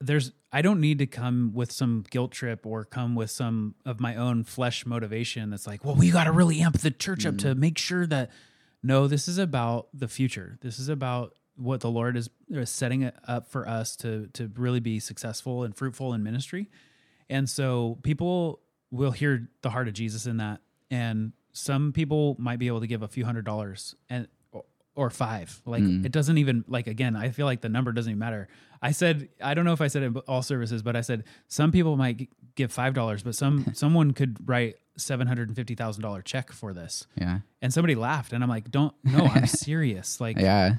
there's 0.00 0.32
I 0.52 0.60
don't 0.62 0.80
need 0.80 0.98
to 0.98 1.06
come 1.06 1.52
with 1.54 1.72
some 1.72 2.04
guilt 2.10 2.32
trip 2.32 2.66
or 2.66 2.84
come 2.84 3.14
with 3.14 3.30
some 3.30 3.74
of 3.86 4.00
my 4.00 4.16
own 4.16 4.44
flesh 4.44 4.84
motivation 4.84 5.50
that's 5.50 5.66
like, 5.66 5.84
well, 5.84 5.94
we 5.94 6.10
got 6.10 6.24
to 6.24 6.32
really 6.32 6.60
amp 6.60 6.78
the 6.78 6.90
church 6.90 7.24
up 7.24 7.38
to 7.38 7.54
mm. 7.54 7.58
make 7.58 7.78
sure 7.78 8.06
that 8.06 8.30
no, 8.82 9.06
this 9.06 9.28
is 9.28 9.38
about 9.38 9.88
the 9.94 10.08
future. 10.08 10.58
This 10.60 10.78
is 10.78 10.88
about 10.88 11.34
what 11.56 11.80
the 11.80 11.90
Lord 11.90 12.16
is, 12.16 12.30
is 12.48 12.70
setting 12.70 13.02
it 13.02 13.14
up 13.26 13.48
for 13.48 13.68
us 13.68 13.96
to 13.96 14.28
to 14.34 14.50
really 14.56 14.80
be 14.80 15.00
successful 15.00 15.64
and 15.64 15.76
fruitful 15.76 16.12
in 16.14 16.22
ministry. 16.22 16.70
And 17.28 17.48
so 17.48 17.98
people 18.02 18.60
will 18.90 19.12
hear 19.12 19.48
the 19.62 19.70
heart 19.70 19.88
of 19.88 19.94
Jesus 19.94 20.26
in 20.26 20.36
that. 20.38 20.60
And 20.90 21.32
some 21.52 21.92
people 21.92 22.36
might 22.38 22.58
be 22.58 22.66
able 22.66 22.80
to 22.80 22.86
give 22.86 23.02
a 23.02 23.08
few 23.08 23.24
hundred 23.24 23.44
dollars 23.44 23.94
and 24.08 24.28
or 24.94 25.10
five. 25.10 25.60
Like 25.64 25.82
mm. 25.82 26.04
it 26.04 26.12
doesn't 26.12 26.38
even 26.38 26.64
like 26.68 26.86
again, 26.86 27.16
I 27.16 27.30
feel 27.30 27.46
like 27.46 27.60
the 27.60 27.68
number 27.68 27.92
doesn't 27.92 28.10
even 28.10 28.18
matter. 28.18 28.48
I 28.80 28.92
said 28.92 29.28
I 29.40 29.54
don't 29.54 29.64
know 29.64 29.72
if 29.72 29.80
I 29.80 29.88
said 29.88 30.02
it 30.02 30.06
in 30.06 30.16
all 30.28 30.42
services, 30.42 30.82
but 30.82 30.96
I 30.96 31.00
said 31.00 31.24
some 31.48 31.72
people 31.72 31.96
might 31.96 32.28
give 32.54 32.72
five 32.72 32.94
dollars, 32.94 33.22
but 33.22 33.34
some 33.34 33.66
someone 33.74 34.12
could 34.12 34.36
write 34.46 34.76
seven 34.96 35.26
hundred 35.26 35.48
and 35.48 35.56
fifty 35.56 35.74
thousand 35.74 36.02
dollar 36.02 36.22
check 36.22 36.52
for 36.52 36.72
this. 36.72 37.06
Yeah, 37.18 37.40
And 37.60 37.72
somebody 37.72 37.94
laughed, 37.94 38.32
and 38.32 38.42
I'm 38.42 38.50
like, 38.50 38.70
"Don't, 38.70 38.94
no, 39.04 39.24
I'm 39.24 39.46
serious. 39.46 40.20
Like, 40.20 40.38
yeah, 40.38 40.76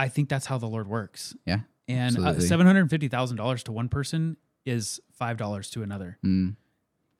I 0.00 0.08
think 0.08 0.28
that's 0.30 0.46
how 0.46 0.56
the 0.56 0.66
Lord 0.66 0.88
works. 0.88 1.36
yeah. 1.44 1.60
And 1.86 2.16
uh, 2.18 2.38
seven 2.40 2.66
hundred 2.66 2.88
fifty 2.88 3.08
thousand 3.08 3.36
dollars 3.36 3.64
to 3.64 3.72
one 3.72 3.88
person 3.88 4.36
is 4.64 5.00
five 5.12 5.36
dollars 5.36 5.70
to 5.70 5.82
another. 5.82 6.18
Mm. 6.24 6.54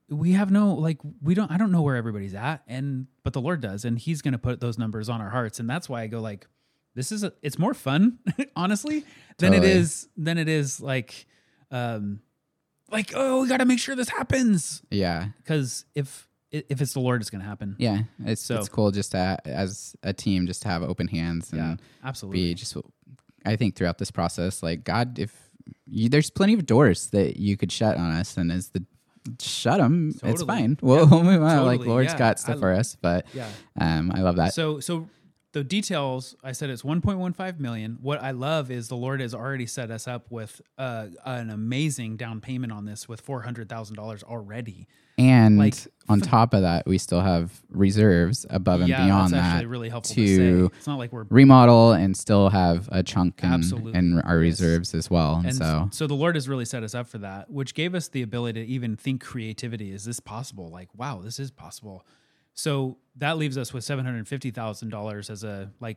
We 0.08 0.32
have 0.32 0.50
no 0.52 0.74
like 0.74 0.98
we 1.20 1.34
don't. 1.34 1.50
I 1.50 1.58
don't 1.58 1.72
know 1.72 1.82
where 1.82 1.96
everybody's 1.96 2.34
at, 2.34 2.62
and 2.68 3.08
but 3.24 3.32
the 3.32 3.40
Lord 3.40 3.60
does, 3.60 3.84
and 3.84 3.98
He's 3.98 4.22
going 4.22 4.32
to 4.32 4.38
put 4.38 4.60
those 4.60 4.78
numbers 4.78 5.08
on 5.08 5.20
our 5.20 5.30
hearts, 5.30 5.58
and 5.58 5.68
that's 5.68 5.88
why 5.88 6.02
I 6.02 6.06
go 6.06 6.20
like, 6.20 6.46
this 6.94 7.10
is 7.10 7.24
a, 7.24 7.32
it's 7.42 7.58
more 7.58 7.74
fun, 7.74 8.18
honestly, 8.56 9.00
than 9.38 9.52
Totally. 9.52 9.70
it 9.70 9.76
is 9.76 10.08
than 10.16 10.38
it 10.38 10.48
is 10.48 10.80
like, 10.80 11.26
um, 11.72 12.20
like 12.92 13.12
oh, 13.14 13.42
we 13.42 13.48
got 13.48 13.58
to 13.58 13.64
make 13.64 13.80
sure 13.80 13.96
this 13.96 14.08
happens 14.08 14.82
Yeah, 14.90 15.28
because 15.38 15.84
if 15.96 16.28
if 16.52 16.80
it's 16.80 16.92
the 16.94 17.00
Lord, 17.00 17.20
it's 17.20 17.30
going 17.30 17.42
to 17.42 17.46
happen. 17.48 17.76
yeah. 17.78 18.02
It's 18.24 18.42
So- 18.42 18.58
it's 18.58 18.68
cool 18.68 18.90
just 18.90 19.12
to 19.12 19.38
as 19.44 19.94
a 20.02 20.12
team 20.12 20.46
just 20.46 20.62
to 20.62 20.68
have 20.68 20.82
open 20.82 21.08
hands 21.08 21.52
and 21.52 21.60
Yeah, 21.60 21.76
absolutely. 22.04 22.40
be 22.48 22.54
just. 22.54 22.76
I 23.46 23.56
think 23.56 23.74
throughout 23.76 23.96
this 23.98 24.10
process, 24.10 24.62
like 24.62 24.84
God, 24.84 25.18
if 25.18 25.32
you, 25.86 26.08
there's 26.08 26.28
plenty 26.30 26.54
of 26.54 26.66
doors 26.66 27.06
that 27.08 27.38
you 27.38 27.56
could 27.56 27.72
shut 27.72 27.96
on 27.96 28.10
us, 28.12 28.36
and 28.36 28.52
as 28.52 28.68
the 28.70 28.84
shut 29.40 29.78
them, 29.78 30.12
it's 30.22 30.42
fine. 30.42 30.76
We'll 30.82 31.06
move 31.24 31.42
on. 31.42 31.64
Like 31.64 31.78
totally. 31.78 31.88
Lord's 31.88 32.12
Yeah. 32.12 32.18
got 32.18 32.38
stuff 32.40 32.56
I- 32.56 32.60
for 32.60 32.72
us, 32.72 32.96
but 33.00 33.26
Yeah. 33.34 33.48
um, 33.78 34.12
I 34.14 34.20
love 34.22 34.36
that. 34.36 34.52
So 34.54 34.80
so 34.80 35.08
the 35.52 35.64
details 35.64 36.36
I 36.44 36.52
said 36.52 36.70
it's 36.70 36.82
1.15 36.82 37.58
million. 37.58 37.98
What 38.00 38.22
I 38.22 38.30
love 38.30 38.70
is 38.70 38.88
the 38.88 38.96
Lord 38.96 39.20
has 39.20 39.34
already 39.34 39.66
set 39.66 39.90
us 39.90 40.06
up 40.06 40.30
with 40.30 40.60
uh, 40.78 41.06
an 41.24 41.50
amazing 41.50 42.16
down 42.16 42.40
payment 42.40 42.72
on 42.72 42.84
this 42.84 43.08
with 43.08 43.20
four 43.20 43.42
hundred 43.42 43.68
thousand 43.68 43.96
dollars 43.96 44.22
already. 44.22 44.86
And 45.18 45.58
Like, 45.58 45.74
on 46.08 46.20
top 46.22 46.54
of 46.54 46.62
that, 46.62 46.86
we 46.86 46.96
still 46.96 47.20
have 47.20 47.60
reserves 47.68 48.46
above 48.48 48.80
and 48.80 48.88
yeah, 48.88 49.04
beyond 49.04 49.34
that's 49.34 49.42
actually 49.44 49.64
that 49.64 49.68
really 49.68 49.88
helpful 49.90 50.14
to 50.14 50.24
to, 50.24 50.68
say. 50.68 50.74
It's 50.78 50.86
not 50.86 50.96
like 50.98 51.12
we're 51.12 51.26
remodel 51.28 51.92
and 51.92 52.16
still 52.16 52.48
have 52.48 52.88
a 52.90 53.02
chunk 53.02 53.40
in, 53.42 53.52
Absolutely. 53.52 53.94
in 53.98 54.18
our 54.22 54.36
Yes. 54.42 54.60
reserves 54.60 54.94
as 54.94 55.10
well. 55.10 55.36
And, 55.36 55.46
and 55.48 55.56
so, 55.56 55.88
so 55.92 56.06
the 56.06 56.14
Lord 56.14 56.36
has 56.36 56.48
really 56.48 56.64
set 56.64 56.82
us 56.82 56.94
up 56.94 57.06
for 57.06 57.18
that, 57.18 57.50
which 57.50 57.74
gave 57.74 57.94
us 57.94 58.08
the 58.08 58.22
ability 58.22 58.64
to 58.64 58.66
even 58.72 58.96
think 58.96 59.20
creativity. 59.22 59.92
Is 59.92 60.04
this 60.06 60.20
possible? 60.20 60.70
Like, 60.70 60.88
wow, 60.96 61.20
this 61.22 61.38
is 61.38 61.50
possible. 61.50 62.06
So 62.60 62.98
that 63.16 63.38
leaves 63.38 63.56
us 63.56 63.72
with 63.72 63.84
seven 63.84 64.04
hundred 64.04 64.28
fifty 64.28 64.50
thousand 64.50 64.90
dollars 64.90 65.30
as 65.30 65.44
a 65.44 65.70
like 65.80 65.96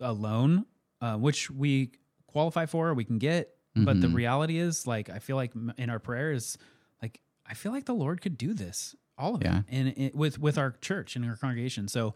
a 0.00 0.12
loan, 0.12 0.64
uh, 1.00 1.16
which 1.16 1.50
we 1.50 1.92
qualify 2.26 2.66
for, 2.66 2.92
we 2.94 3.04
can 3.04 3.18
get. 3.18 3.54
But 3.76 4.00
the 4.00 4.08
Mhm. 4.08 4.14
reality 4.14 4.58
is, 4.58 4.84
like, 4.88 5.08
I 5.08 5.20
feel 5.20 5.36
like 5.36 5.52
in 5.78 5.90
our 5.90 6.00
prayers, 6.00 6.58
like 7.00 7.20
I 7.46 7.54
feel 7.54 7.70
like 7.70 7.84
the 7.84 7.94
Lord 7.94 8.20
could 8.20 8.36
do 8.36 8.52
this, 8.52 8.96
all 9.16 9.36
of 9.36 9.42
Yeah. 9.44 9.58
it, 9.60 9.64
and 9.68 9.88
it, 9.96 10.14
with 10.16 10.38
with 10.40 10.58
our 10.58 10.72
church 10.80 11.14
and 11.14 11.24
our 11.24 11.36
congregation. 11.36 11.86
So, 11.86 12.14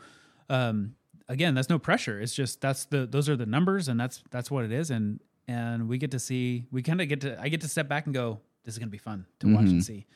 um, 0.48 0.96
again, 1.28 1.54
that's 1.54 1.68
no 1.70 1.78
pressure. 1.78 2.20
It's 2.20 2.35
just 2.35 2.61
that's 2.61 2.87
the 2.87 3.07
those 3.07 3.28
are 3.28 3.37
the 3.37 3.46
numbers, 3.46 3.87
and 3.88 3.98
that's 4.00 4.24
that's 4.30 4.50
what 4.50 4.64
it 4.64 4.72
is, 4.72 4.90
and 4.90 5.20
and 5.46 5.88
we 5.88 5.98
get 5.98 6.11
to 6.11 6.18
see, 6.18 6.66
we 6.72 6.83
kind 6.83 7.00
of 7.00 7.07
get 7.09 7.20
to, 7.20 7.40
I 7.40 7.48
get 7.50 7.61
to 7.61 7.68
step 7.68 7.87
back 7.87 8.07
and 8.07 8.14
go, 8.14 8.40
this 8.64 8.74
is 8.74 8.78
gonna 8.78 8.90
be 8.90 8.98
fun 8.98 9.26
to 9.40 9.46
watch 9.46 9.66
Mm-hmm. 9.66 9.74
and 9.74 9.85
see. 9.85 10.07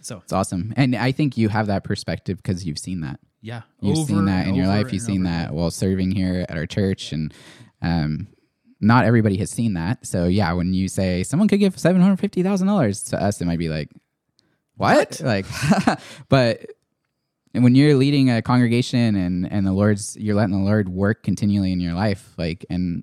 So 0.00 0.18
it's 0.18 0.32
awesome. 0.32 0.72
And 0.76 0.94
I 0.94 1.12
think 1.12 1.36
you 1.36 1.48
have 1.48 1.66
that 1.68 1.84
perspective 1.84 2.38
because 2.38 2.64
you've 2.66 2.78
seen 2.78 3.00
that. 3.00 3.18
yeah, 3.40 3.62
You've 3.80 3.98
over 3.98 4.08
seen 4.08 4.24
that 4.26 4.46
in 4.46 4.54
your 4.54 4.66
life. 4.66 4.92
You've 4.92 5.02
seen 5.02 5.26
over 5.26 5.32
that 5.34 5.52
while 5.54 5.70
serving 5.70 6.12
here 6.12 6.46
at 6.48 6.56
our 6.56 6.66
church. 6.66 7.12
And 7.12 7.32
um, 7.82 8.28
not 8.80 9.04
everybody 9.04 9.36
has 9.38 9.50
seen 9.50 9.74
that. 9.74 10.06
So, 10.06 10.24
yeah, 10.26 10.52
when 10.52 10.74
you 10.74 10.88
say 10.88 11.22
someone 11.22 11.48
could 11.48 11.60
give 11.60 11.76
$750,000 11.76 13.10
to 13.10 13.22
us, 13.22 13.40
it 13.40 13.44
might 13.46 13.58
be 13.58 13.68
like, 13.68 13.90
what? 14.76 15.20
Like, 15.24 15.46
but 16.28 16.66
and 17.54 17.64
when 17.64 17.74
you're 17.74 17.94
leading 17.96 18.30
a 18.30 18.42
congregation 18.42 19.16
and, 19.16 19.50
and 19.50 19.66
the 19.66 19.72
Lord's, 19.72 20.14
you're 20.18 20.34
letting 20.34 20.52
the 20.52 20.64
Lord 20.64 20.90
work 20.90 21.22
continually 21.22 21.72
in 21.72 21.80
your 21.80 21.94
life, 21.94 22.34
like, 22.36 22.66
and 22.68 23.02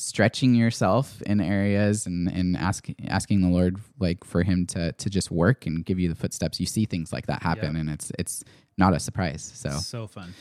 stretching 0.00 0.54
yourself 0.54 1.20
in 1.22 1.40
areas 1.40 2.06
and, 2.06 2.28
and 2.28 2.56
ask, 2.56 2.86
asking 3.08 3.42
the 3.42 3.48
Lord, 3.48 3.78
like, 3.98 4.22
for 4.22 4.44
him 4.44 4.64
to, 4.66 4.92
to 4.92 5.10
just 5.10 5.30
work 5.32 5.66
and 5.66 5.84
give 5.84 5.98
you 5.98 6.08
the 6.08 6.14
footsteps, 6.14 6.60
you 6.60 6.66
see 6.66 6.84
things 6.84 7.12
like 7.12 7.26
that 7.26 7.42
happen. 7.42 7.74
Yeah. 7.74 7.80
And 7.80 7.90
it's, 7.90 8.12
it's 8.16 8.44
not 8.76 8.94
a 8.94 9.00
surprise. 9.00 9.50
So, 9.54 9.70
So 9.70 10.06
fun. 10.06 10.34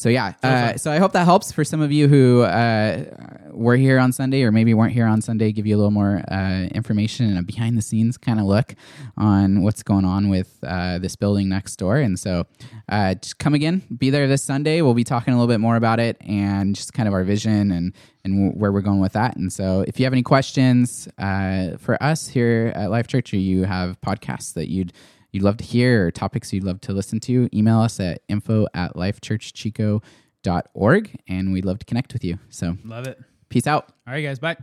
So 0.00 0.08
yeah, 0.08 0.32
uh, 0.42 0.78
so 0.78 0.90
I 0.90 0.96
hope 0.96 1.12
that 1.12 1.26
helps 1.26 1.52
for 1.52 1.62
some 1.62 1.82
of 1.82 1.92
you 1.92 2.08
who 2.08 2.40
uh, 2.40 3.04
were 3.50 3.76
here 3.76 3.98
on 3.98 4.12
Sunday 4.12 4.42
or 4.44 4.50
maybe 4.50 4.72
weren't 4.72 4.94
here 4.94 5.04
on 5.04 5.20
Sunday. 5.20 5.52
Give 5.52 5.66
you 5.66 5.76
a 5.76 5.78
little 5.78 5.90
more 5.90 6.22
uh, 6.30 6.68
information 6.72 7.26
and 7.26 7.38
a 7.38 7.42
behind 7.42 7.76
the 7.76 7.82
scenes 7.82 8.16
kind 8.16 8.40
of 8.40 8.46
look 8.46 8.74
on 9.18 9.60
what's 9.60 9.82
going 9.82 10.06
on 10.06 10.30
with 10.30 10.56
uh, 10.62 10.96
this 10.96 11.16
building 11.16 11.50
next 11.50 11.76
door. 11.76 11.98
And 11.98 12.18
so, 12.18 12.46
uh, 12.88 13.12
just 13.12 13.38
come 13.38 13.52
again, 13.52 13.82
be 13.98 14.08
there 14.08 14.26
this 14.26 14.42
Sunday. 14.42 14.80
We'll 14.80 14.94
be 14.94 15.04
talking 15.04 15.34
a 15.34 15.36
little 15.36 15.52
bit 15.52 15.60
more 15.60 15.76
about 15.76 16.00
it 16.00 16.16
and 16.20 16.74
just 16.74 16.94
kind 16.94 17.06
of 17.06 17.12
our 17.12 17.22
vision 17.22 17.70
and 17.70 17.92
and 18.24 18.54
where 18.58 18.72
we're 18.72 18.80
going 18.80 19.00
with 19.00 19.12
that. 19.12 19.36
And 19.36 19.52
so, 19.52 19.84
if 19.86 20.00
you 20.00 20.06
have 20.06 20.14
any 20.14 20.22
questions 20.22 21.08
uh, 21.18 21.76
for 21.76 22.02
us 22.02 22.26
here 22.26 22.72
at 22.74 22.90
Life 22.90 23.06
Church, 23.06 23.34
or 23.34 23.36
you 23.36 23.64
have 23.64 24.00
podcasts 24.00 24.54
that 24.54 24.70
you'd 24.70 24.94
you'd 25.32 25.42
love 25.42 25.56
to 25.58 25.64
hear 25.64 26.06
or 26.06 26.10
topics 26.10 26.52
you'd 26.52 26.64
love 26.64 26.80
to 26.82 26.92
listen 26.92 27.20
to, 27.20 27.48
email 27.56 27.80
us 27.80 27.98
at 28.00 28.22
info 28.28 28.66
at 28.74 28.94
lifechurchchico.org 28.94 31.20
and 31.28 31.52
we'd 31.52 31.64
love 31.64 31.78
to 31.78 31.86
connect 31.86 32.12
with 32.12 32.24
you. 32.24 32.38
So 32.48 32.76
Love 32.84 33.06
it. 33.06 33.18
peace 33.48 33.66
out. 33.66 33.88
All 34.06 34.12
right, 34.14 34.22
guys, 34.22 34.38
bye. 34.38 34.56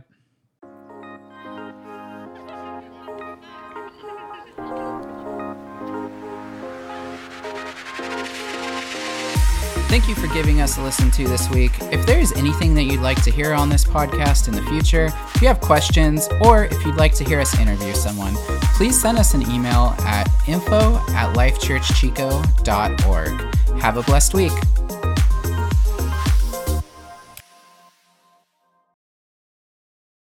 Thank 9.88 10.06
you 10.06 10.14
for 10.14 10.26
giving 10.34 10.60
us 10.60 10.76
a 10.76 10.82
listen 10.82 11.10
to 11.12 11.26
this 11.26 11.48
week. 11.48 11.72
If 11.90 12.04
there 12.04 12.18
is 12.18 12.32
anything 12.32 12.74
that 12.74 12.82
you'd 12.82 13.00
like 13.00 13.22
to 13.22 13.30
hear 13.30 13.54
on 13.54 13.70
this 13.70 13.86
podcast 13.86 14.46
in 14.46 14.54
the 14.54 14.60
future, 14.64 15.06
if 15.34 15.40
you 15.40 15.48
have 15.48 15.62
questions, 15.62 16.28
or 16.42 16.66
if 16.66 16.84
you'd 16.84 16.96
like 16.96 17.14
to 17.14 17.24
hear 17.24 17.40
us 17.40 17.58
interview 17.58 17.94
someone, 17.94 18.34
please 18.76 19.00
send 19.00 19.16
us 19.16 19.32
an 19.32 19.50
email 19.50 19.94
at 20.00 20.28
info 20.46 20.96
at 21.08 21.34
lifechurchchico.org. 21.34 23.80
Have 23.80 23.96
a 23.96 24.02
blessed 24.02 24.34
week. 24.34 24.52